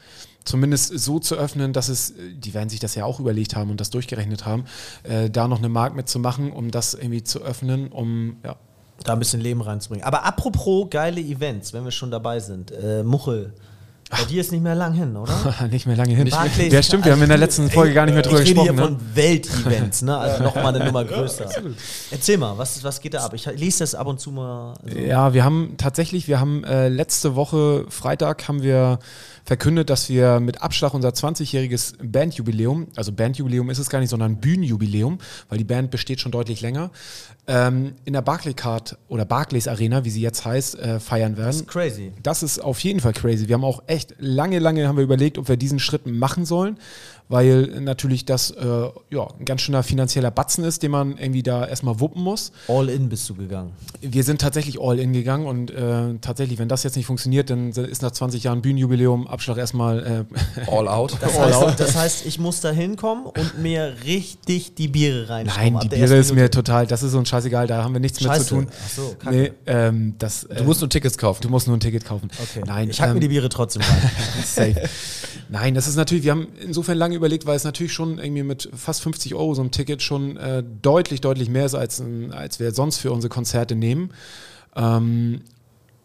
[0.44, 3.80] zumindest so zu öffnen, dass es, die werden sich das ja auch überlegt haben und
[3.80, 4.64] das durchgerechnet haben,
[5.02, 8.56] äh, da noch eine Mark mitzumachen, um das irgendwie zu öffnen, um, ja.
[9.04, 10.04] da ein bisschen Leben reinzubringen.
[10.04, 12.70] Aber apropos geile Events, wenn wir schon dabei sind.
[12.72, 13.54] Äh, Muchel,
[14.10, 15.32] bei dir ist nicht mehr lang hin, oder?
[15.70, 16.28] nicht mehr lange hin.
[16.28, 18.54] Barclays- ja, stimmt, wir haben in der letzten Folge gar nicht mehr drüber ich rede
[18.60, 18.76] gesprochen.
[18.76, 18.96] hier Ne?
[18.96, 20.16] von Weltevents, ne?
[20.18, 21.46] also nochmal eine Nummer größer.
[22.10, 23.34] Erzähl mal, was, was geht da ab?
[23.34, 24.74] Ich lese das ab und zu mal.
[24.84, 24.98] So.
[24.98, 28.98] Ja, wir haben tatsächlich, wir haben äh, letzte Woche Freitag haben wir
[29.50, 34.36] verkündet, dass wir mit Abschlag unser 20-jähriges Bandjubiläum, also Bandjubiläum ist es gar nicht, sondern
[34.36, 36.92] Bühnenjubiläum, weil die Band besteht schon deutlich länger,
[37.48, 41.48] ähm, in der Barclaycard oder Barclays Arena, wie sie jetzt heißt, äh, feiern werden.
[41.48, 42.12] Das ist crazy.
[42.22, 43.48] Das ist auf jeden Fall crazy.
[43.48, 46.78] Wir haben auch echt lange, lange haben wir überlegt, ob wir diesen Schritt machen sollen,
[47.30, 48.64] weil natürlich das äh,
[49.10, 52.50] ja, ein ganz schöner finanzieller Batzen ist, den man irgendwie da erstmal wuppen muss.
[52.66, 53.70] All in bist du gegangen.
[54.00, 57.70] Wir sind tatsächlich all in gegangen und äh, tatsächlich, wenn das jetzt nicht funktioniert, dann
[57.70, 60.26] ist nach 20 Jahren Bühnenjubiläum Abschlag erstmal
[60.66, 61.16] äh, All out.
[61.20, 65.74] Das heißt, das heißt, ich muss da hinkommen und mir richtig die Biere reinschrauben.
[65.74, 68.28] Nein, die Biere ist mir total, das ist uns scheißegal, da haben wir nichts mit
[68.28, 68.44] Scheiße.
[68.44, 68.66] zu tun.
[68.70, 69.36] Ach so, kacke.
[69.36, 71.42] nee, ähm, das, äh, Du musst nur Tickets kaufen.
[71.42, 72.28] du musst nur ein Ticket kaufen.
[72.42, 72.64] Okay.
[72.66, 74.10] Nein, ich hack ähm, mir die Biere trotzdem rein.
[74.44, 74.88] Safe.
[75.48, 78.68] Nein, das ist natürlich, wir haben insofern lange überlegt, weil es natürlich schon irgendwie mit
[78.74, 82.58] fast 50 Euro so ein Ticket schon äh, deutlich, deutlich mehr ist, als, ein- als
[82.60, 84.10] wir sonst für unsere Konzerte nehmen.
[84.74, 85.42] Ähm,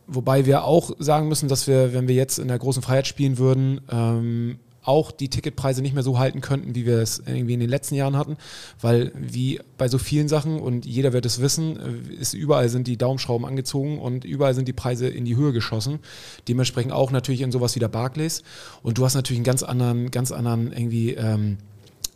[0.08, 3.38] wobei wir auch sagen müssen, dass wir, wenn wir jetzt in der großen Freiheit spielen
[3.38, 7.60] würden, ähm, auch die Ticketpreise nicht mehr so halten könnten, wie wir es irgendwie in
[7.60, 8.38] den letzten Jahren hatten,
[8.82, 12.88] weil wie bei so vielen Sachen und jeder wird es wissen, äh, ist überall sind
[12.88, 16.00] die Daumenschrauben angezogen und überall sind die Preise in die Höhe geschossen.
[16.48, 18.44] Dementsprechend auch natürlich in sowas wie der Barclays
[18.84, 21.58] und du hast natürlich einen ganz anderen, ganz anderen irgendwie ähm,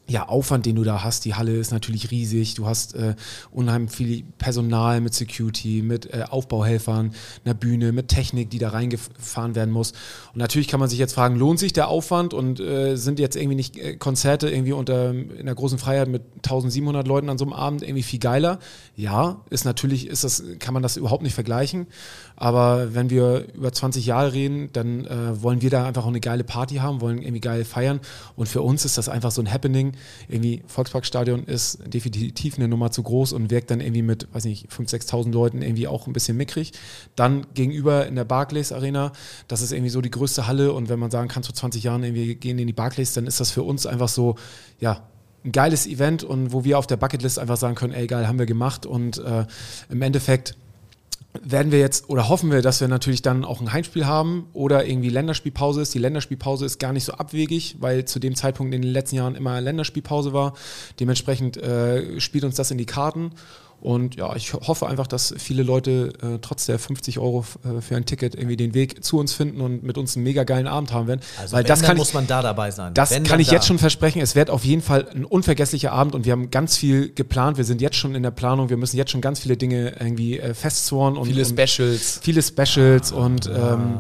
[0.10, 1.24] ja, Aufwand, den du da hast.
[1.26, 2.56] Die Halle ist natürlich riesig.
[2.56, 3.16] Du hast äh,
[3.52, 7.14] unheimlich viel Personal mit Security, mit äh, Aufbauhelfern,
[7.46, 9.92] einer Bühne, mit Technik, die da reingefahren werden muss.
[10.34, 13.36] Und natürlich kann man sich jetzt fragen, lohnt sich der Aufwand und äh, sind jetzt
[13.36, 17.46] irgendwie nicht äh, Konzerte irgendwie unter in der großen Freiheit mit 1700 Leuten an so
[17.46, 18.60] einem Abend irgendwie viel geiler?
[18.96, 21.86] Ja, ist natürlich, ist das, kann man das überhaupt nicht vergleichen.
[22.40, 26.22] Aber wenn wir über 20 Jahre reden, dann äh, wollen wir da einfach auch eine
[26.22, 28.00] geile Party haben, wollen irgendwie geil feiern.
[28.38, 29.92] Und für uns ist das einfach so ein Happening.
[30.30, 34.70] Irgendwie Volksparkstadion ist definitiv eine Nummer zu groß und wirkt dann irgendwie mit, weiß nicht,
[34.70, 36.72] 5.000, 6.000 Leuten irgendwie auch ein bisschen mickrig.
[37.18, 39.12] Dann gegenüber in der Barclays Arena,
[39.50, 40.72] das ist irgendwie so die größte Halle.
[40.72, 43.42] Und wenn man sagen kann, zu 20 Jahren irgendwie gehen in die Barclays, dann ist
[43.42, 44.36] das für uns einfach so,
[44.80, 45.04] ja,
[45.44, 48.40] ein geiles Event und wo wir auf der Bucketlist einfach sagen können, ey geil, haben
[48.40, 49.46] wir gemacht und äh,
[49.90, 50.56] im Endeffekt
[51.34, 54.88] werden wir jetzt oder hoffen wir, dass wir natürlich dann auch ein Heimspiel haben oder
[54.88, 55.94] irgendwie Länderspielpause ist.
[55.94, 59.36] Die Länderspielpause ist gar nicht so abwegig, weil zu dem Zeitpunkt in den letzten Jahren
[59.36, 60.54] immer Länderspielpause war.
[61.00, 63.32] Dementsprechend äh, spielt uns das in die Karten.
[63.82, 67.96] Und ja, ich hoffe einfach, dass viele Leute äh, trotz der 50 Euro äh, für
[67.96, 70.94] ein Ticket irgendwie den Weg zu uns finden und mit uns einen mega geilen Abend
[70.94, 71.22] haben werden.
[71.40, 72.94] Also Weil wenn, das kann muss ich, man da dabei sein.
[72.94, 73.54] das Wenn, kann ich da.
[73.54, 74.22] jetzt schon versprechen.
[74.22, 77.58] Es wird auf jeden Fall ein unvergesslicher Abend und wir haben ganz viel geplant.
[77.58, 78.70] Wir sind jetzt schon in der Planung.
[78.70, 82.20] Wir müssen jetzt schon ganz viele Dinge irgendwie äh, festzurren und Viele und Specials.
[82.22, 84.00] viele Specials und ähm,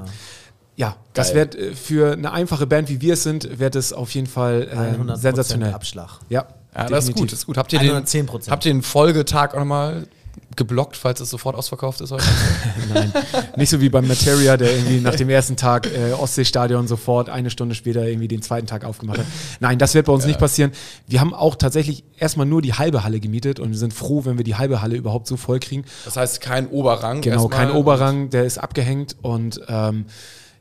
[0.75, 1.35] ja, das Geil.
[1.35, 4.67] wird äh, für eine einfache Band wie wir es sind, wird es auf jeden Fall
[4.71, 5.73] äh, 100% sensationell.
[5.73, 6.19] Abschlag.
[6.29, 7.57] Ja, Ja, das ist gut, das ist gut.
[7.57, 8.49] Habt ihr, den, 110%.
[8.49, 10.07] habt ihr den Folgetag auch nochmal
[10.55, 12.23] geblockt, falls es sofort ausverkauft ist heute?
[12.93, 13.13] Nein,
[13.55, 17.49] nicht so wie beim Materia, der irgendwie nach dem ersten Tag äh, Ostseestadion sofort eine
[17.49, 19.25] Stunde später irgendwie den zweiten Tag aufgemacht hat.
[19.59, 20.71] Nein, das wird bei uns nicht passieren.
[21.07, 24.37] Wir haben auch tatsächlich erstmal nur die halbe Halle gemietet und wir sind froh, wenn
[24.37, 25.85] wir die halbe Halle überhaupt so voll kriegen.
[26.05, 27.21] Das heißt, kein Oberrang.
[27.21, 30.05] Genau, kein Oberrang, der ist abgehängt und ähm,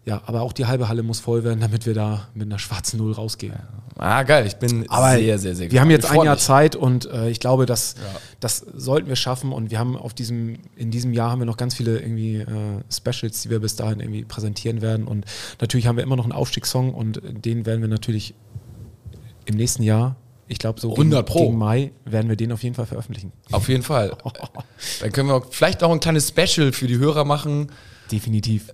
[0.09, 2.97] ja, aber auch die halbe Halle muss voll werden, damit wir da mit einer schwarzen
[2.97, 3.53] Null rausgehen.
[3.99, 4.47] Ah, geil.
[4.47, 6.45] Ich bin Aber sehr, sehr, sehr wir haben jetzt Ich ein Jahr mich.
[6.45, 7.95] Zeit und äh, ich glaube, dass
[8.41, 11.59] das sollten wir schaffen und wir haben auf diesem, in diesem Jahr haben wir noch
[11.59, 12.47] ganz viele irgendwie äh,
[12.91, 15.27] Specials, die wir bis dahin irgendwie präsentieren werden und
[15.61, 18.33] natürlich haben wir immer noch einen Aufstiegssong und den werden wir natürlich
[19.45, 22.77] im nächsten Jahr, ich glaube so 100 gegen, gegen Mai, werden wir den auf jeden
[22.77, 23.33] Fall veröffentlichen.
[23.53, 24.17] Auf jeden Fall.
[25.01, 27.71] Dann können wir vielleicht auch ein kleines Special für die Hörer machen.
[28.11, 28.73] Definitiv.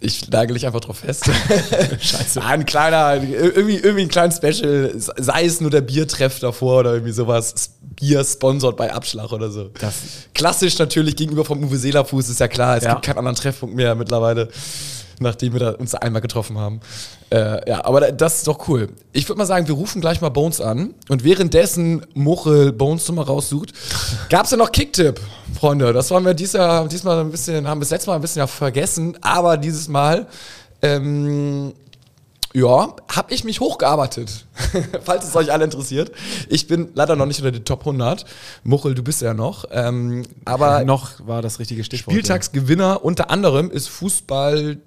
[0.00, 1.24] Ich nagel dich einfach drauf fest.
[2.00, 2.42] Scheiße.
[2.44, 7.12] ein kleiner, irgendwie, irgendwie ein kleines Special, sei es nur der Biertreff davor oder irgendwie
[7.12, 7.70] sowas.
[7.96, 9.70] Bier sponsored bei Abschlag oder so.
[9.80, 9.94] Das-
[10.34, 12.76] Klassisch natürlich gegenüber vom Uwe Seelerfuß, ist ja klar.
[12.76, 12.92] Es Ja.
[12.92, 14.48] gibt keinen anderen Treffpunkt mehr mittlerweile,
[15.20, 16.80] nachdem wir da uns einmal getroffen haben.
[17.30, 18.88] Äh, ja, aber da- das ist doch cool.
[19.12, 20.94] Ich würde mal sagen, wir rufen gleich mal Bones an.
[21.08, 23.72] Und währenddessen Muchel Bones nochmal raussucht,
[24.30, 25.20] gab es ja noch Kicktipp,
[25.58, 25.92] Freunde.
[25.92, 28.40] Das waren wir dies Jahr, diesmal ein bisschen, haben wir das letzte Mal ein bisschen
[28.40, 30.26] ja vergessen, aber dieses Mal,
[30.82, 31.72] ähm,
[32.54, 34.46] ja, habe ich mich hochgearbeitet.
[35.04, 36.10] Falls es euch alle interessiert.
[36.48, 38.24] Ich bin leider noch nicht unter den Top 100.
[38.64, 39.66] Muchel, du bist ja noch.
[39.70, 42.14] Ähm, aber noch war das richtige Stichwort.
[42.14, 44.78] Spieltagsgewinner unter anderem ist Fußball.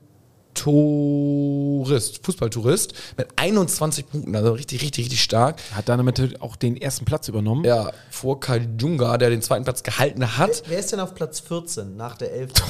[0.53, 5.61] Tourist, Fußballtourist mit 21 Punkten, also richtig, richtig, richtig stark.
[5.73, 7.63] Hat damit auch den ersten Platz übernommen.
[7.65, 10.63] Ja, vor Kaljunga, der den zweiten Platz gehalten hat.
[10.67, 12.51] Wer ist denn auf Platz 14 nach der 11?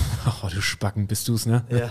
[0.44, 1.66] Oh, du Spacken, bist du's, ne?
[1.70, 1.90] ja.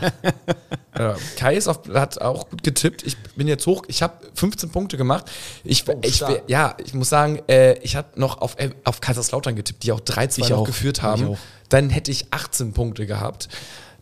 [0.97, 3.05] Ja, Kai ist auf, hat auch gut getippt.
[3.05, 3.82] Ich bin jetzt hoch.
[3.88, 5.30] Ich habe 15 Punkte gemacht.
[5.64, 6.43] Ich, ich, stark.
[6.47, 10.01] ja, ich muss sagen, äh, ich habe noch auf, äh, auf Kaiserslautern getippt, die auch
[10.01, 10.66] 3-2 Ich noch auch.
[10.66, 11.36] geführt Ich haben.
[11.68, 13.49] Dann hätte ich 18 Punkte gehabt.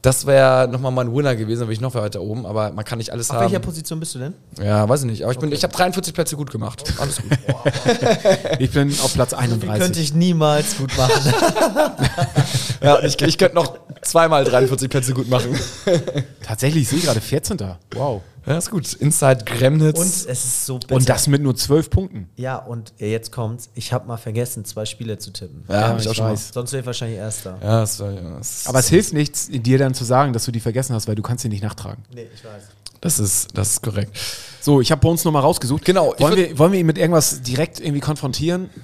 [0.03, 2.99] Das wäre nochmal mein Winner gewesen, dann wäre ich noch weiter oben, aber man kann
[2.99, 3.45] nicht alles Auf haben.
[3.45, 4.35] welcher Position bist du denn?
[4.63, 5.23] Ja, weiß ich nicht.
[5.25, 6.85] Aber ich, bin, ich habe 43 Plätze gut gemacht.
[6.99, 7.31] Alles gut.
[8.59, 10.03] Ich bin auf Platz Die könnte 31.
[10.03, 11.33] ich niemals gut machen.
[12.83, 15.59] ja, ich, ich könnte noch zweimal 43 Plätze gut machen.
[16.43, 17.59] Tatsächlich, ich sehe gerade 14.
[17.93, 18.23] Wow.
[18.49, 18.95] Ja, ist gut.
[18.95, 19.99] Inside Gremnitz.
[19.99, 20.95] Und es ist so bitter.
[20.95, 22.29] Und das mit nur 12 Punkten.
[22.37, 23.69] Ja, und jetzt kommt's.
[23.75, 25.65] Ich habe mal vergessen, zwei Spiele zu tippen.
[25.69, 26.51] ja, hab ich auch schon weiß.
[26.55, 27.59] Sonst wäre ich wahrscheinlich Erster.
[27.63, 30.53] Ja, das war, ja, das, Aber es hilft nichts, dir dann zu sagen, dass du
[30.53, 32.03] die vergessen hast, weil du kannst sie nicht nachtragen.
[32.15, 32.63] Nee, ich weiß.
[33.03, 34.17] das, ist, das ist korrekt.
[34.61, 35.85] So, ich habe bei uns nochmal rausgesucht.
[35.85, 38.71] Genau, Wollen wir, wollen wir ihn mit irgendwas direkt irgendwie konfrontieren?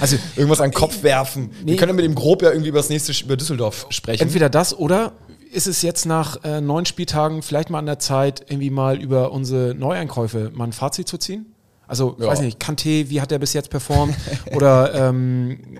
[0.00, 1.50] Also Irgendwas an den Kopf werfen.
[1.50, 1.76] Wir nee.
[1.76, 4.22] können ja mit dem Grob ja irgendwie über das nächste über Düsseldorf sprechen.
[4.22, 5.12] entweder das oder
[5.52, 9.32] ist es jetzt nach äh, neun Spieltagen vielleicht mal an der Zeit, irgendwie mal über
[9.32, 11.54] unsere Neueinkäufe mal ein Fazit zu ziehen?
[11.86, 12.26] Also, Ja.
[12.26, 14.14] weiß nicht, Kanté, wie hat er bis jetzt performt?
[14.54, 15.78] oder, ähm,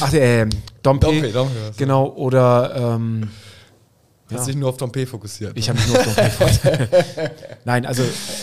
[0.00, 0.46] ach, äh,
[0.82, 3.30] Dompe, Dompe, Dompe, genau, oder, ähm,
[4.30, 5.52] Hast dich nur auf Dompe fokussiert.
[5.54, 7.30] Ich habe mich nur auf Dompe
[7.64, 8.02] Nein, also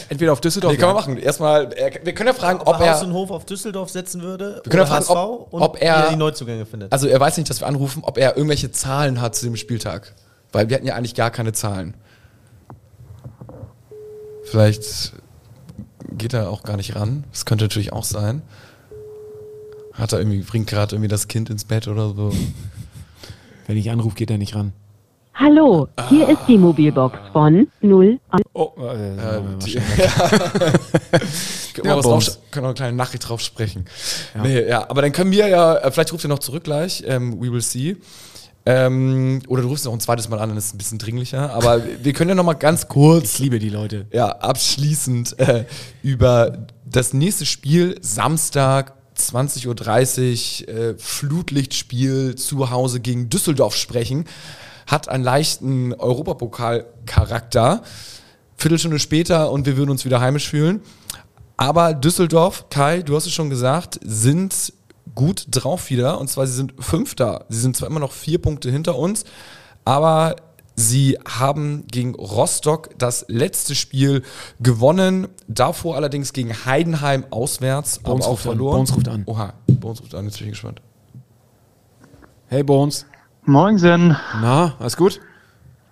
[0.09, 0.73] entweder auf Düsseldorf.
[0.73, 1.17] Nee, kann man machen.
[1.19, 4.23] Erstmal, er- wir können ja fragen, ob Ob er Haus und Hof auf Düsseldorf setzen
[4.23, 6.91] würde Wir können ja fragen, ob- und ob er- die Neuzugänge findet.
[6.91, 10.15] Also er weiß nicht, dass wir anrufen, ob er irgendwelche Zahlen hat zu dem Spieltag.
[10.55, 11.95] Weil wir hatten ja eigentlich gar keine Zahlen.
[14.45, 15.11] Vielleicht
[16.11, 17.25] geht er auch gar nicht ran.
[17.31, 18.41] Das könnte natürlich auch sein.
[19.91, 22.31] Hat er irgendwie, bringt gerade irgendwie das Kind ins Bett oder so.
[23.67, 24.71] Wenn ich anrufe, geht er nicht ran.
[25.33, 28.17] Hallo, hier ist die Mobilbox von 0
[28.53, 29.83] Oh, äh, Äh, die, schnell.
[31.73, 32.25] können, wir Ja, Bones.
[32.27, 33.83] drauf, können wir eine kleine Nachricht drauf sprechen.
[34.33, 34.41] Ja.
[34.41, 37.41] Nee, ja, aber dann können wir ja, äh, vielleicht ruft ihr noch zurück gleich, ähm,
[37.41, 37.97] we will see.
[38.67, 41.53] Ähm, oder du rufst noch ein zweites Mal an, dann ist es ein bisschen dringlicher.
[41.53, 44.07] Aber wir können ja noch mal ganz kurz ich liebe die Leute.
[44.11, 45.65] ja, abschließend äh,
[46.01, 54.25] über das nächste Spiel, Samstag, 20.30 Uhr, äh, Flutlichtspiel zu Hause gegen Düsseldorf sprechen.
[54.87, 57.83] Hat einen leichten Europapokal-Charakter.
[58.57, 60.81] Viertelstunde später und wir würden uns wieder heimisch fühlen.
[61.57, 64.73] Aber Düsseldorf, Kai, du hast es schon gesagt, sind
[65.13, 66.19] gut drauf wieder.
[66.19, 67.45] Und zwar, sie sind Fünfter.
[67.49, 69.25] Sie sind zwar immer noch vier Punkte hinter uns,
[69.83, 70.35] aber
[70.75, 74.23] sie haben gegen Rostock das letzte Spiel
[74.59, 75.27] gewonnen.
[75.47, 78.51] Davor allerdings gegen Heidenheim auswärts, Bones aber auch ruft an.
[78.51, 78.77] verloren.
[78.77, 79.23] Bones ruft an.
[79.25, 80.81] Oha, Bones ruft an, jetzt bin ich gespannt.
[82.47, 83.05] Hey Bones.
[83.43, 84.17] Moinsen.
[84.41, 85.21] Na, alles gut?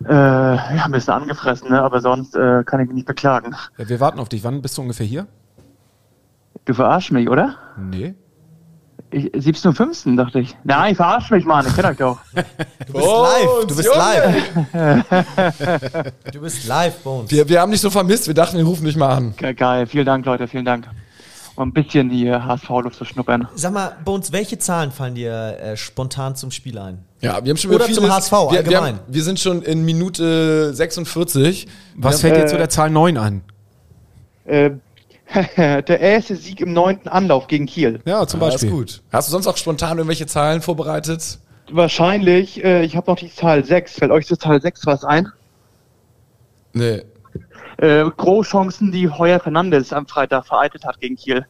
[0.05, 1.81] Äh, ja, ein bisschen angefressen, ne?
[1.81, 3.55] aber sonst äh, kann ich mich nicht beklagen.
[3.77, 4.43] Ja, wir warten auf dich.
[4.43, 5.27] Wann bist du ungefähr hier?
[6.65, 7.55] Du verarschst mich, oder?
[7.77, 8.15] Nee.
[9.13, 10.55] Ich, 17.15 dachte ich.
[10.63, 11.65] Nein, ich verarsch mich, Mann.
[11.67, 12.17] Ich kenn euch doch.
[12.87, 14.43] du bist live, du bist live.
[16.33, 17.29] du bist live, Bones.
[17.29, 19.35] Wir, wir haben dich so vermisst, wir dachten, wir rufen dich mal an.
[19.37, 19.85] Ge geil.
[19.85, 20.47] Vielen Dank, Leute.
[20.47, 20.87] Vielen Dank.
[21.55, 23.47] Um ein bisschen die HSV-Luft zu schnuppern.
[23.53, 27.05] Sag mal, Bones, welche Zahlen fallen dir äh, spontan zum Spiel ein?
[27.21, 28.95] Ja, wir haben schon Oder wieder zum vieles- HSV wir, wir, allgemein.
[28.95, 31.67] haben, wir sind schon in Minute 46.
[31.95, 33.41] Was wir fällt dir äh, zu der Zahl 9 an?
[34.45, 34.71] Äh,
[35.57, 37.99] der erste Sieg im neunten Anlauf gegen Kiel.
[38.05, 38.69] Ja, zum Beispiel.
[38.69, 39.01] gut.
[39.11, 41.39] Hast du sonst auch spontan irgendwelche Zahlen vorbereitet?
[41.71, 43.93] Wahrscheinlich, äh, ich habe noch die Zahl 6.
[43.93, 45.27] Fällt euch zur Zahl 6 was ein?
[46.73, 47.01] Nee.
[47.77, 51.45] Äh, Großchancen, die Heuer Fernandes am Freitag vereitelt hat gegen Kiel.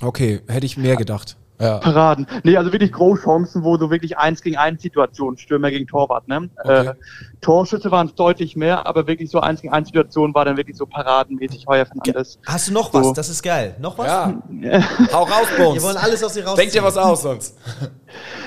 [0.00, 1.36] Okay, hätte ich mehr gedacht.
[1.60, 1.78] Ja.
[1.78, 2.26] Paraden.
[2.44, 6.48] Nee, also wirklich Großchancen, wo so wirklich eins gegen eins Situationen, Stürmer gegen Torwart, ne?
[6.62, 6.88] Okay.
[6.88, 6.94] Äh,
[7.40, 10.76] Torschüsse waren es deutlich mehr, aber wirklich so eins gegen eins Situationen war dann wirklich
[10.76, 12.38] so paradenmäßig Heuer Fernandes.
[12.46, 13.06] Hast du noch was?
[13.06, 13.12] So.
[13.12, 13.76] Das ist geil.
[13.80, 14.06] Noch was?
[14.06, 14.34] ja.
[15.12, 15.82] Hau raus, Wir Bones.
[15.82, 16.56] wollen alles aus dir raus.
[16.56, 17.56] Denk dir was aus sonst.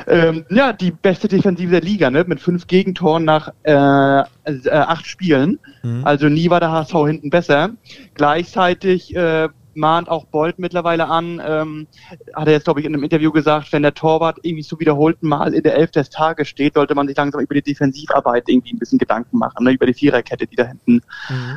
[0.08, 2.24] Ähm, ja, die beste Defensive der Liga, ne?
[2.28, 4.24] Mit fünf Gegentoren nach äh, äh,
[4.72, 5.60] acht Spielen.
[6.04, 7.70] Also nie war der HSV hinten besser.
[8.16, 11.88] Gleichzeitig äh, mahnt auch Bolt mittlerweile an, ähm,
[12.34, 15.28] hat er jetzt, glaube ich, in einem Interview gesagt, wenn der Torwart irgendwie so wiederholten
[15.28, 18.74] Mal in der Elf des Tages steht, sollte man sich langsam über die Defensivarbeit irgendwie
[18.74, 19.72] ein bisschen Gedanken machen, ne?
[19.72, 21.02] über die Viererkette, die da hinten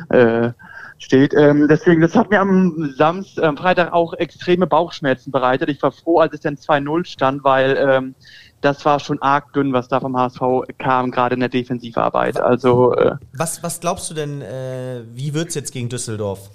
[0.09, 0.51] äh,
[0.97, 1.33] steht.
[1.33, 5.69] Ähm, deswegen, das hat mir am Samstag, am Freitag auch extreme Bauchschmerzen bereitet.
[5.69, 8.15] Ich war froh, als es dann 2-0 stand, weil ähm,
[8.61, 10.41] das war schon arg dünn, was da vom HSV
[10.79, 12.39] kam, gerade in der Defensivarbeit.
[12.39, 16.49] Also, äh, Was, was glaubst du denn, äh, wie wird es jetzt gegen Düsseldorf?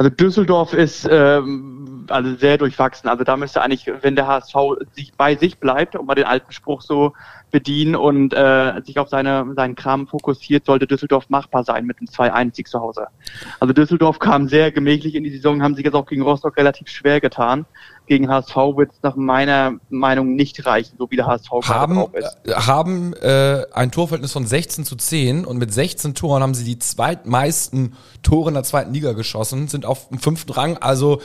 [0.00, 3.10] Also Düsseldorf ist ähm, also sehr durchwachsen.
[3.10, 4.54] Also da müsste eigentlich, wenn der HSV
[4.92, 7.12] sich bei sich bleibt, um mal den alten Spruch so
[7.50, 12.08] bedienen und äh, sich auf seine, seinen Kram fokussiert, sollte Düsseldorf machbar sein mit einem
[12.08, 13.08] 2-1-Sieg zu Hause.
[13.58, 16.88] Also Düsseldorf kam sehr gemächlich in die Saison, haben sich jetzt auch gegen Rostock relativ
[16.88, 17.66] schwer getan.
[18.10, 22.10] Gegen HSV wird es nach meiner Meinung nicht reichen, so wie der HSV Haben, drauf
[22.12, 22.36] ist.
[22.44, 26.64] äh, haben äh, ein Torverhältnis von 16 zu 10 und mit 16 Toren haben sie
[26.64, 27.94] die zweitmeisten
[28.24, 30.76] Tore in der zweiten Liga geschossen, sind auf dem fünften Rang.
[30.78, 31.20] Also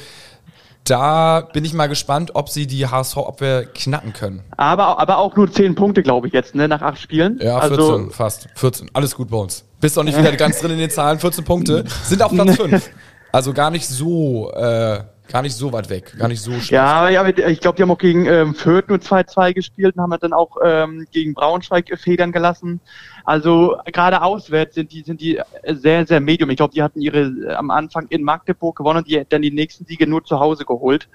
[0.84, 4.44] da bin ich mal gespannt, ob sie die HSV-Abwehr knacken können.
[4.56, 7.40] Aber, aber auch nur 10 Punkte, glaube ich, jetzt, ne, nach acht Spielen.
[7.42, 8.48] Ja, 14, Also, fast.
[8.54, 8.92] 14.
[8.94, 9.66] Alles gut bei uns.
[9.82, 11.18] Bist auch nicht wieder ganz drin in den Zahlen.
[11.18, 11.84] 14 Punkte.
[12.04, 12.92] Sind auf Platz 5.
[13.32, 15.00] Also gar nicht so, äh,
[15.32, 16.14] gar nicht so weit weg.
[16.18, 16.72] Gar nicht so schlecht.
[16.72, 20.02] Ja, ja, aber ich glaube, die haben auch gegen ähm, Fürth nur 2-2 gespielt und
[20.02, 22.80] haben dann auch ähm, gegen Braunschweig federn gelassen.
[23.26, 26.50] Also gerade auswärts sind die sind die sehr sehr medium.
[26.52, 29.86] Ich glaube, die hatten ihre äh, am Anfang in Magdeburg gewonnen, die dann die nächsten
[29.86, 31.08] Siege nur zu Hause geholt.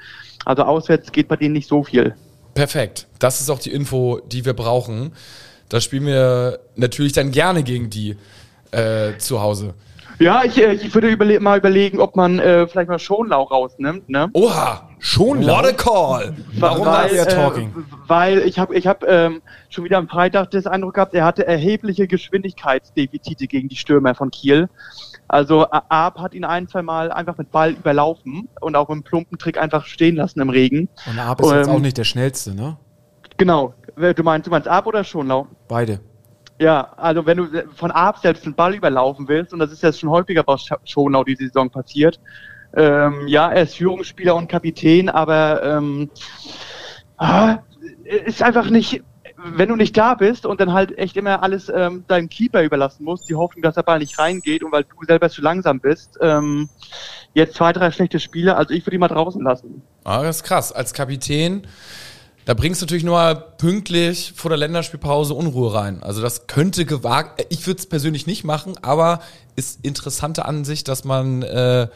[0.44, 2.14] Also auswärts geht bei denen nicht so viel.
[2.54, 3.06] Perfekt.
[3.18, 5.12] Das ist auch die Info, die wir brauchen.
[5.68, 8.16] Da spielen wir natürlich dann gerne gegen die
[8.72, 9.74] äh, zu Hause.
[10.20, 14.08] Ja, ich, äh, ich würde überle mal überlegen, ob man äh, vielleicht mal Schonlau rausnimmt,
[14.10, 14.28] ne?
[14.34, 14.86] Oha!
[14.98, 16.34] Schon What a call!
[16.58, 17.72] Warum weil, war er äh, talking?
[18.06, 19.40] Weil ich habe ich hab, ähm,
[19.70, 24.30] schon wieder am Freitag das Eindruck gehabt, er hatte erhebliche Geschwindigkeitsdefizite gegen die Stürmer von
[24.30, 24.68] Kiel.
[25.26, 29.02] Also A- Aab hat ihn ein, zwei Mal einfach mit Ball überlaufen und auch im
[29.02, 30.90] plumpen Trick einfach stehen lassen im Regen.
[31.08, 32.76] Und Ab ist jetzt Ähm, auch nicht der schnellste, ne?
[33.38, 33.72] Genau.
[33.96, 35.46] Wer- Du meinst, du meinst Aab oder Schonlau?
[35.66, 36.00] Beide.
[36.60, 39.98] Ja, also wenn du von A selbst den Ball überlaufen willst, und das ist jetzt
[39.98, 42.20] schon häufiger bei Schonau diese Saison passiert,
[42.76, 46.10] ähm, ja, er ist Führungsspieler und Kapitän, aber ähm,
[47.16, 47.60] ah,
[48.04, 49.02] ist einfach nicht,
[49.42, 53.04] wenn du nicht da bist und dann halt echt immer alles ähm, deinem Keeper überlassen
[53.04, 56.18] musst, die Hoffnung, dass der Ball nicht reingeht und weil du selber zu langsam bist,
[56.20, 56.68] ähm,
[57.32, 59.82] jetzt zwei, drei schlechte Spiele, also ich würde ihn mal draußen lassen.
[60.04, 60.72] Ah, das ist krass.
[60.72, 61.66] Als Kapitän,
[62.46, 66.02] da bringst du natürlich nur pünktlich vor der Länderspielpause Unruhe rein.
[66.02, 69.20] Also das könnte gewagt, ich würde es persönlich nicht machen, aber
[69.56, 71.88] ist interessante Ansicht, dass man, äh,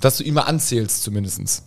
[0.00, 1.66] dass du ihn mal anzählst zumindestens.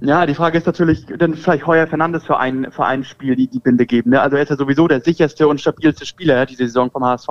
[0.00, 3.46] Ja, die Frage ist natürlich, dann vielleicht Heuer Fernandes für ein, für ein Spiel die,
[3.46, 4.10] die Binde geben.
[4.10, 4.20] Ne?
[4.20, 7.28] Also er ist ja sowieso der sicherste und stabilste Spieler diese Saison vom HSV.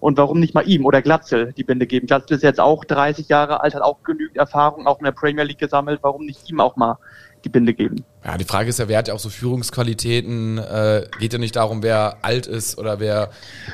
[0.00, 2.08] Und warum nicht mal ihm oder Glatzel die Binde geben?
[2.08, 5.44] Glatzel ist jetzt auch 30 Jahre alt, hat auch genügend Erfahrung, auch in der Premier
[5.44, 6.00] League gesammelt.
[6.02, 6.98] Warum nicht ihm auch mal
[7.44, 8.04] die Binde geben.
[8.24, 10.58] Ja, die Frage ist ja, wer hat ja auch so Führungsqualitäten?
[10.58, 13.30] Äh, geht ja nicht darum, wer alt ist oder wer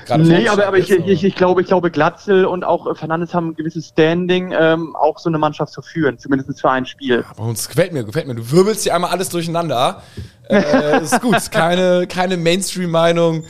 [0.07, 0.25] gerade.
[0.25, 3.55] Nee, aber, aber ich, ich, ich, glaube, ich glaube, Glatzel und auch Fernandes haben ein
[3.55, 7.25] gewisses Standing, ähm, auch so eine Mannschaft zu führen, zumindest für ein Spiel.
[7.31, 8.35] Aber uns gefällt mir, gefällt mir.
[8.35, 10.03] Du wirbelst hier einmal alles durcheinander.
[10.49, 13.45] äh, ist gut, keine, keine Mainstream-Meinung.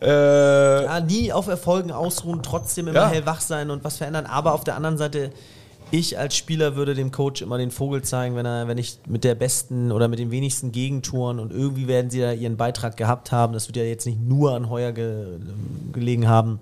[0.00, 3.08] Äh, ja, nie auf Erfolgen ausruhen, trotzdem immer ja.
[3.08, 4.26] hellwach sein und was verändern.
[4.26, 5.30] Aber auf der anderen Seite
[5.92, 9.24] ich als Spieler würde dem Coach immer den Vogel zeigen, wenn er, wenn ich mit
[9.24, 13.30] der besten oder mit den wenigsten Gegentouren und irgendwie werden sie da ihren Beitrag gehabt
[13.30, 13.52] haben.
[13.52, 15.38] Das wird ja jetzt nicht nur an Heuer ge,
[15.92, 16.60] gelegen haben.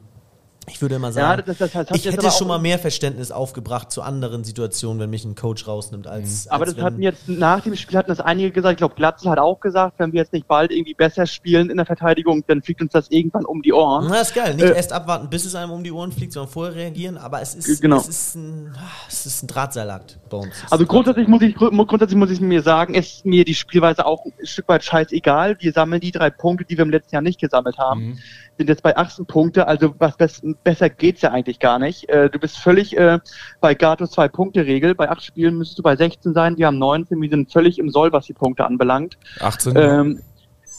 [0.68, 3.90] Ich würde immer sagen, ja, das, das, das ich hätte schon mal mehr Verständnis aufgebracht
[3.90, 6.44] zu anderen Situationen, wenn mich ein Coach rausnimmt, als.
[6.44, 6.52] Mhm.
[6.52, 8.72] Aber als das hatten jetzt nach dem Spiel hatten das einige gesagt.
[8.72, 11.76] Ich glaube, Glatzel hat auch gesagt, wenn wir jetzt nicht bald irgendwie besser spielen in
[11.76, 14.06] der Verteidigung, dann fliegt uns das irgendwann um die Ohren.
[14.08, 14.54] Na, ist geil.
[14.54, 17.16] Nicht äh, erst abwarten, bis es einem um die Ohren fliegt, sondern vorher reagieren.
[17.16, 17.96] Aber es ist, genau.
[17.96, 18.74] es ist ein,
[19.08, 20.54] es ist ein Drahtseilakt bei uns.
[20.70, 24.46] Also grundsätzlich muss ich, grundsätzlich muss ich mir sagen, ist mir die Spielweise auch ein
[24.46, 25.56] Stück weit scheißegal.
[25.58, 28.00] Wir sammeln die drei Punkte, die wir im letzten Jahr nicht gesammelt haben.
[28.00, 28.18] Mhm
[28.60, 30.18] sind jetzt bei 18 Punkte, also was
[30.64, 32.08] besser geht's ja eigentlich gar nicht.
[32.08, 33.18] Äh, du bist völlig äh,
[33.60, 34.94] bei Gatos Zwei-Punkte-Regel.
[34.94, 37.90] Bei acht Spielen müsstest du bei 16 sein, wir haben 19, wir sind völlig im
[37.90, 39.16] Soll, was die Punkte anbelangt.
[39.40, 39.76] 18.
[39.76, 40.22] Ähm,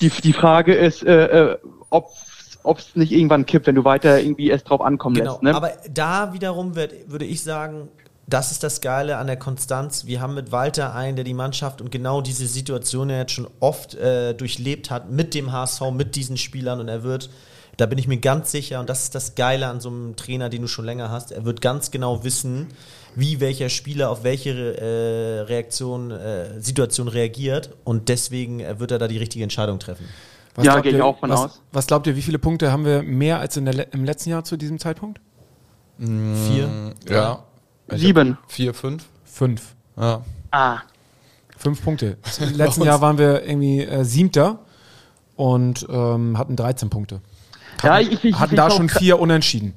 [0.02, 1.58] die, die Frage ist, äh, äh
[1.90, 2.10] ob
[2.64, 5.44] ob es nicht irgendwann kippt, wenn du weiter irgendwie erst drauf ankommen genau, lässt.
[5.44, 5.56] Ne?
[5.56, 7.90] Aber da wiederum wird, würde ich sagen,
[8.28, 10.06] das ist das Geile an der Konstanz.
[10.06, 13.48] Wir haben mit Walter einen, der die Mannschaft und genau diese Situation ja jetzt schon
[13.60, 17.30] oft äh, durchlebt hat mit dem HSV, mit diesen Spielern und er wird
[17.78, 20.50] da bin ich mir ganz sicher, und das ist das Geile an so einem Trainer,
[20.50, 22.68] den du schon länger hast, er wird ganz genau wissen,
[23.16, 29.00] wie welcher Spieler auf welche äh, Reaktion, äh, Situation reagiert und deswegen äh, wird er
[29.00, 30.06] da die richtige Entscheidung treffen.
[30.56, 31.62] Was ja, gehe ich auch von was, aus.
[31.72, 34.44] Was glaubt ihr, wie viele Punkte haben wir mehr als in der, im letzten Jahr
[34.44, 35.22] zu diesem Zeitpunkt?
[35.98, 36.94] Vier.
[37.08, 37.44] Ja.
[37.90, 38.38] Sieben.
[38.48, 39.06] Vier, fünf?
[39.24, 39.76] Fünf.
[39.98, 40.24] Ja.
[40.50, 40.80] Ah.
[41.58, 42.18] Fünf Punkte.
[42.40, 44.60] Im letzten Jahr waren wir irgendwie äh, Siebter
[45.36, 47.22] und ähm, hatten 13 Punkte.
[47.84, 49.74] Ja, ich, ich, hatten ich, da schon vier Unentschieden.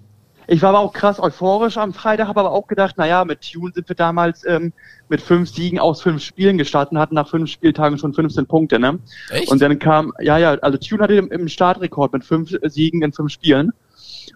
[0.47, 3.73] Ich war aber auch krass euphorisch am Freitag, habe aber auch gedacht, naja, mit Tune
[3.75, 4.73] sind wir damals ähm,
[5.09, 8.79] mit fünf Siegen aus fünf Spielen gestartet und hatten nach fünf Spieltagen schon 15 Punkte,
[8.79, 8.99] ne?
[9.31, 9.51] Echt?
[9.51, 13.13] Und dann kam, ja, ja, also Tune hatte im, im Startrekord mit fünf Siegen in
[13.13, 13.73] fünf Spielen.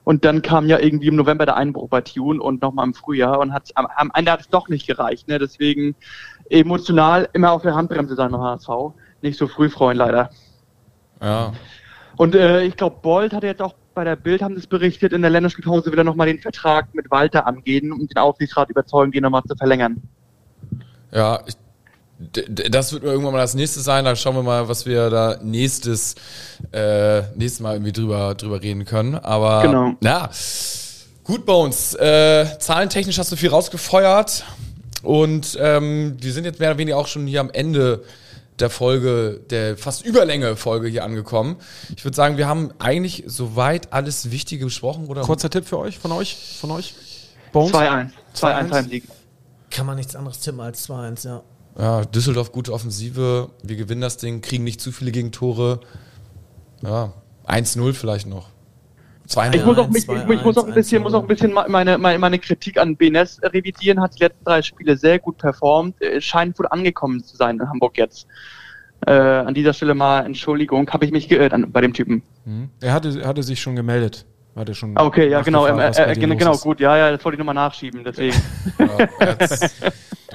[0.04, 3.38] Und dann kam ja irgendwie im November der Einbruch bei Tune und nochmal im Frühjahr
[3.38, 5.38] und hat am, am Ende hat es doch nicht gereicht, ne?
[5.38, 5.94] Deswegen
[6.48, 8.68] emotional immer auf der Handbremse sein beim HSV.
[9.20, 10.30] Nicht so früh freuen, leider.
[11.20, 11.52] Ja.
[12.18, 15.22] Und äh, ich glaube, Bolt hat jetzt auch bei der Bild haben es berichtet, in
[15.22, 19.22] der Länderspielpause will er nochmal den Vertrag mit Walter angehen, um den Aufsichtsrat überzeugen, den
[19.22, 20.02] nochmal zu verlängern.
[21.12, 21.54] Ja, ich,
[22.70, 24.04] das wird irgendwann mal das nächste sein.
[24.04, 26.16] Da schauen wir mal, was wir da nächstes,
[26.72, 29.14] äh, nächstes Mal irgendwie drüber, drüber reden können.
[29.14, 29.94] Aber genau.
[30.00, 30.28] ja,
[31.22, 31.94] gut Bones.
[31.94, 34.44] Äh, zahlentechnisch hast du viel rausgefeuert
[35.02, 38.02] und ähm, wir sind jetzt mehr oder weniger auch schon hier am Ende
[38.60, 41.56] der Folge, der fast Überlänge Folge hier angekommen.
[41.96, 45.22] Ich würde sagen, wir haben eigentlich soweit alles Wichtige besprochen, oder?
[45.22, 46.94] Kurzer Tipp für euch, von euch, von euch?
[47.52, 48.10] 2-1.
[48.34, 49.04] 2-1 Heimsieg.
[49.70, 51.42] Kann man nichts anderes tippen als 2-1, ja.
[51.78, 53.50] Ja, Düsseldorf gute Offensive.
[53.62, 55.80] Wir gewinnen das Ding, kriegen nicht zu viele Gegentore.
[56.82, 57.12] Ja,
[57.46, 58.48] 1-0 vielleicht noch.
[59.28, 61.98] 2 ich muss auch, ich, ich muss auch ein bisschen, muss auch ein bisschen meine,
[61.98, 64.00] meine, meine Kritik an BNS revidieren.
[64.00, 66.00] Hat die letzten drei Spiele sehr gut performt.
[66.00, 68.26] Äh, scheint gut angekommen zu sein in Hamburg jetzt.
[69.06, 72.22] Äh, an dieser Stelle mal Entschuldigung, habe ich mich geirrt an, bei dem Typen.
[72.46, 72.70] Mhm.
[72.80, 74.24] Er hatte, hatte sich schon gemeldet.
[74.56, 77.38] Hatte schon ah, okay, ja, genau, äh, äh, genau, gut, ja, ja, das wollte ich
[77.38, 78.34] nochmal nachschieben, deswegen.
[78.78, 78.88] ja,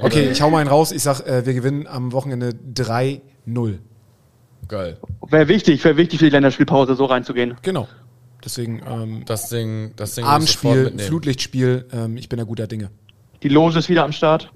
[0.00, 0.92] okay, ich hau mal einen raus.
[0.92, 3.20] Ich sag, äh, wir gewinnen am Wochenende 3-0.
[4.66, 4.96] Geil.
[5.28, 7.56] Wäre wichtig, wäre wichtig für die Länderspielpause so reinzugehen.
[7.60, 7.86] Genau.
[8.44, 12.90] Deswegen ähm, das Ding, das Ding Abendspiel, Flutlichtspiel, ähm, ich bin da guter Dinge.
[13.42, 14.52] Die Lose ist wieder am Start.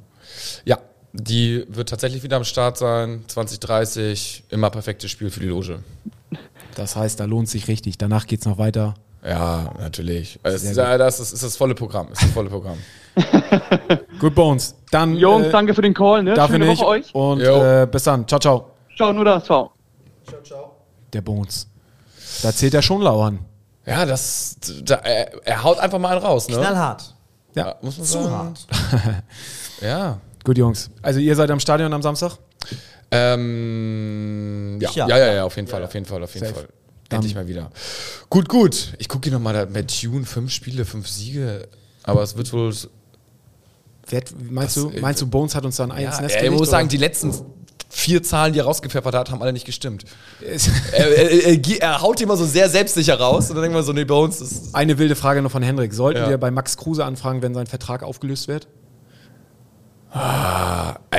[0.64, 0.78] Ja,
[1.12, 3.24] die wird tatsächlich wieder am Start sein.
[3.26, 5.80] 2030, immer perfektes Spiel für die Loge.
[6.74, 7.99] Das heißt, da lohnt sich richtig.
[7.99, 8.95] Danach geht es noch weiter.
[9.24, 10.39] Ja, natürlich.
[10.43, 12.12] Es ist, ja, das ist, ist das volle Programm.
[12.12, 12.78] Ist das volle Programm.
[14.20, 14.76] Gut, Bones.
[14.91, 16.34] Dann Jungs, äh, danke für den Call, ne?
[16.34, 16.80] dafür Schöne nicht.
[16.80, 17.14] Woche euch.
[17.14, 18.28] Und äh, bis dann.
[18.28, 18.70] Ciao, ciao.
[18.97, 19.72] Ciao, nur das, ciao.
[21.12, 21.66] Der Bones.
[22.43, 23.41] Da zählt er schon lauern.
[23.89, 24.57] Ja, das.
[24.84, 26.57] Da, er, er haut einfach mal einen raus, ne?
[26.57, 27.14] Knallhart.
[27.55, 28.30] Ja, muss man Zu sagen.
[28.30, 28.66] hart.
[29.80, 30.20] Ja.
[30.45, 30.91] Gut, Jungs.
[31.03, 32.36] Also ihr seid am Stadion am Samstag?
[33.11, 34.89] Ähm, ja.
[34.91, 35.09] Ich ja.
[35.09, 36.61] ja, ja, ja, auf jeden Fall, auf jeden Fall, auf jeden Safe.
[36.61, 36.68] Fall.
[37.11, 37.70] Endlich mal wieder.
[38.28, 38.93] Gut, gut.
[38.99, 41.68] Ich gucke hier nochmal mit Tune, fünf Spiele, fünf Siege.
[42.03, 42.74] Aber es wird wohl.
[44.09, 46.34] Wer, meinst, Das- du, meinst du, Bones hat uns da ein Ei ins Ja, Nest
[46.34, 46.91] ich gelegt, muss sagen, oder?
[46.91, 47.32] die letzten
[47.91, 50.05] vier Zahlen, die er rausgepfeffert hat, haben alle nicht gestimmt.
[50.93, 53.82] er, er, er, er haut die immer so sehr selbstsicher raus und dann denken wir
[53.82, 54.74] so, nee, bei uns ist.
[54.74, 55.95] Eine wilde Frage noch von Hendrik.
[55.95, 56.28] Sollten Ja.
[56.28, 58.68] wir bei Max Kruse anfragen, wenn sein Vertrag aufgelöst wird?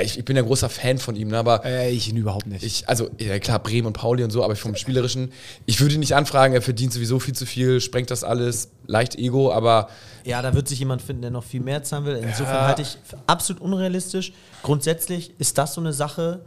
[0.01, 2.63] Ich, ich bin ja großer Fan von ihm, ne, aber Äh, ich ihn überhaupt nicht.
[2.63, 5.31] ich, also, ja klar, Bremen und Pauli und so, aber vom Spielerischen,
[5.67, 9.15] ich würde ihn nicht anfragen, er verdient sowieso viel zu viel, sprengt das alles, leicht
[9.15, 9.89] Ego, aber
[10.25, 12.15] Ja, da wird sich jemand finden, der noch viel mehr zahlen will.
[12.15, 14.33] Insofern halte ich für absolut unrealistisch.
[14.63, 16.41] Grundsätzlich ist das so eine Sache,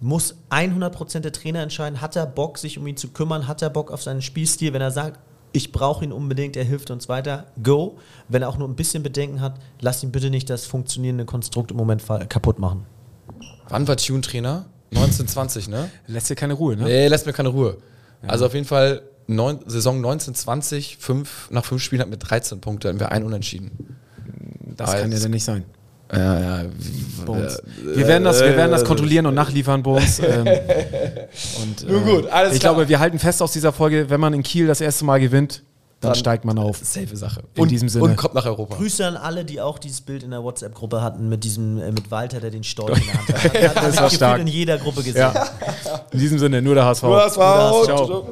[0.00, 3.70] muss 100% der Trainer entscheiden, hat er Bock, sich um ihn zu kümmern, hat er
[3.70, 5.20] Bock auf seinen Spielstil, wenn er sagt,
[5.52, 7.96] ich brauche ihn unbedingt, er hilft uns weiter, go.
[8.28, 11.70] Wenn er auch nur ein bisschen Bedenken hat, lass ihn bitte nicht das funktionierende Konstrukt
[11.70, 12.84] im Moment kaputt machen.
[13.68, 14.66] wann war Tune Trainer?
[14.90, 15.90] 1920, ne?
[16.06, 16.84] Lässt dir keine Ruhe, ne?
[16.84, 17.78] Nee, lässt mir keine Ruhe.
[18.26, 22.88] Also auf jeden Fall neun, Saison 1920, fünf, nach fünf Spielen hat mit 13 Punkte,
[22.88, 23.96] hatten wir ein Unentschieden.
[24.76, 25.64] Das kann ja dann nicht sein.
[26.12, 26.62] Ja, ja.
[27.24, 27.60] Bones.
[27.82, 30.18] Wir werden das, wir werden das kontrollieren und nachliefern, Bones.
[30.26, 32.74] Ähm, und, äh, Nun gut, alles Ich klar.
[32.74, 35.62] glaube, wir halten fest aus dieser Folge, wenn man in Kiel das erste Mal gewinnt,
[36.00, 36.78] dann, Dann- steigt man auf.
[36.82, 37.42] Safe Sache.
[37.54, 38.04] In und, diesem Sinne.
[38.04, 38.76] Und kommt nach Europa.
[38.76, 42.10] Grüße an alle, die auch dieses Bild in der WhatsApp-Gruppe hatten mit diesem, äh, mit
[42.10, 43.74] Walter, der den Storch in der Hand hat.
[43.76, 44.40] Das war habe ich stark.
[44.40, 45.16] in jeder Gruppe gesehen.
[45.16, 45.48] Ja.
[46.12, 47.02] In diesem Sinne, nur der HSV.
[47.02, 47.84] Du hast Nur der HSV.
[47.86, 48.06] Ciao.
[48.06, 48.28] Ciao.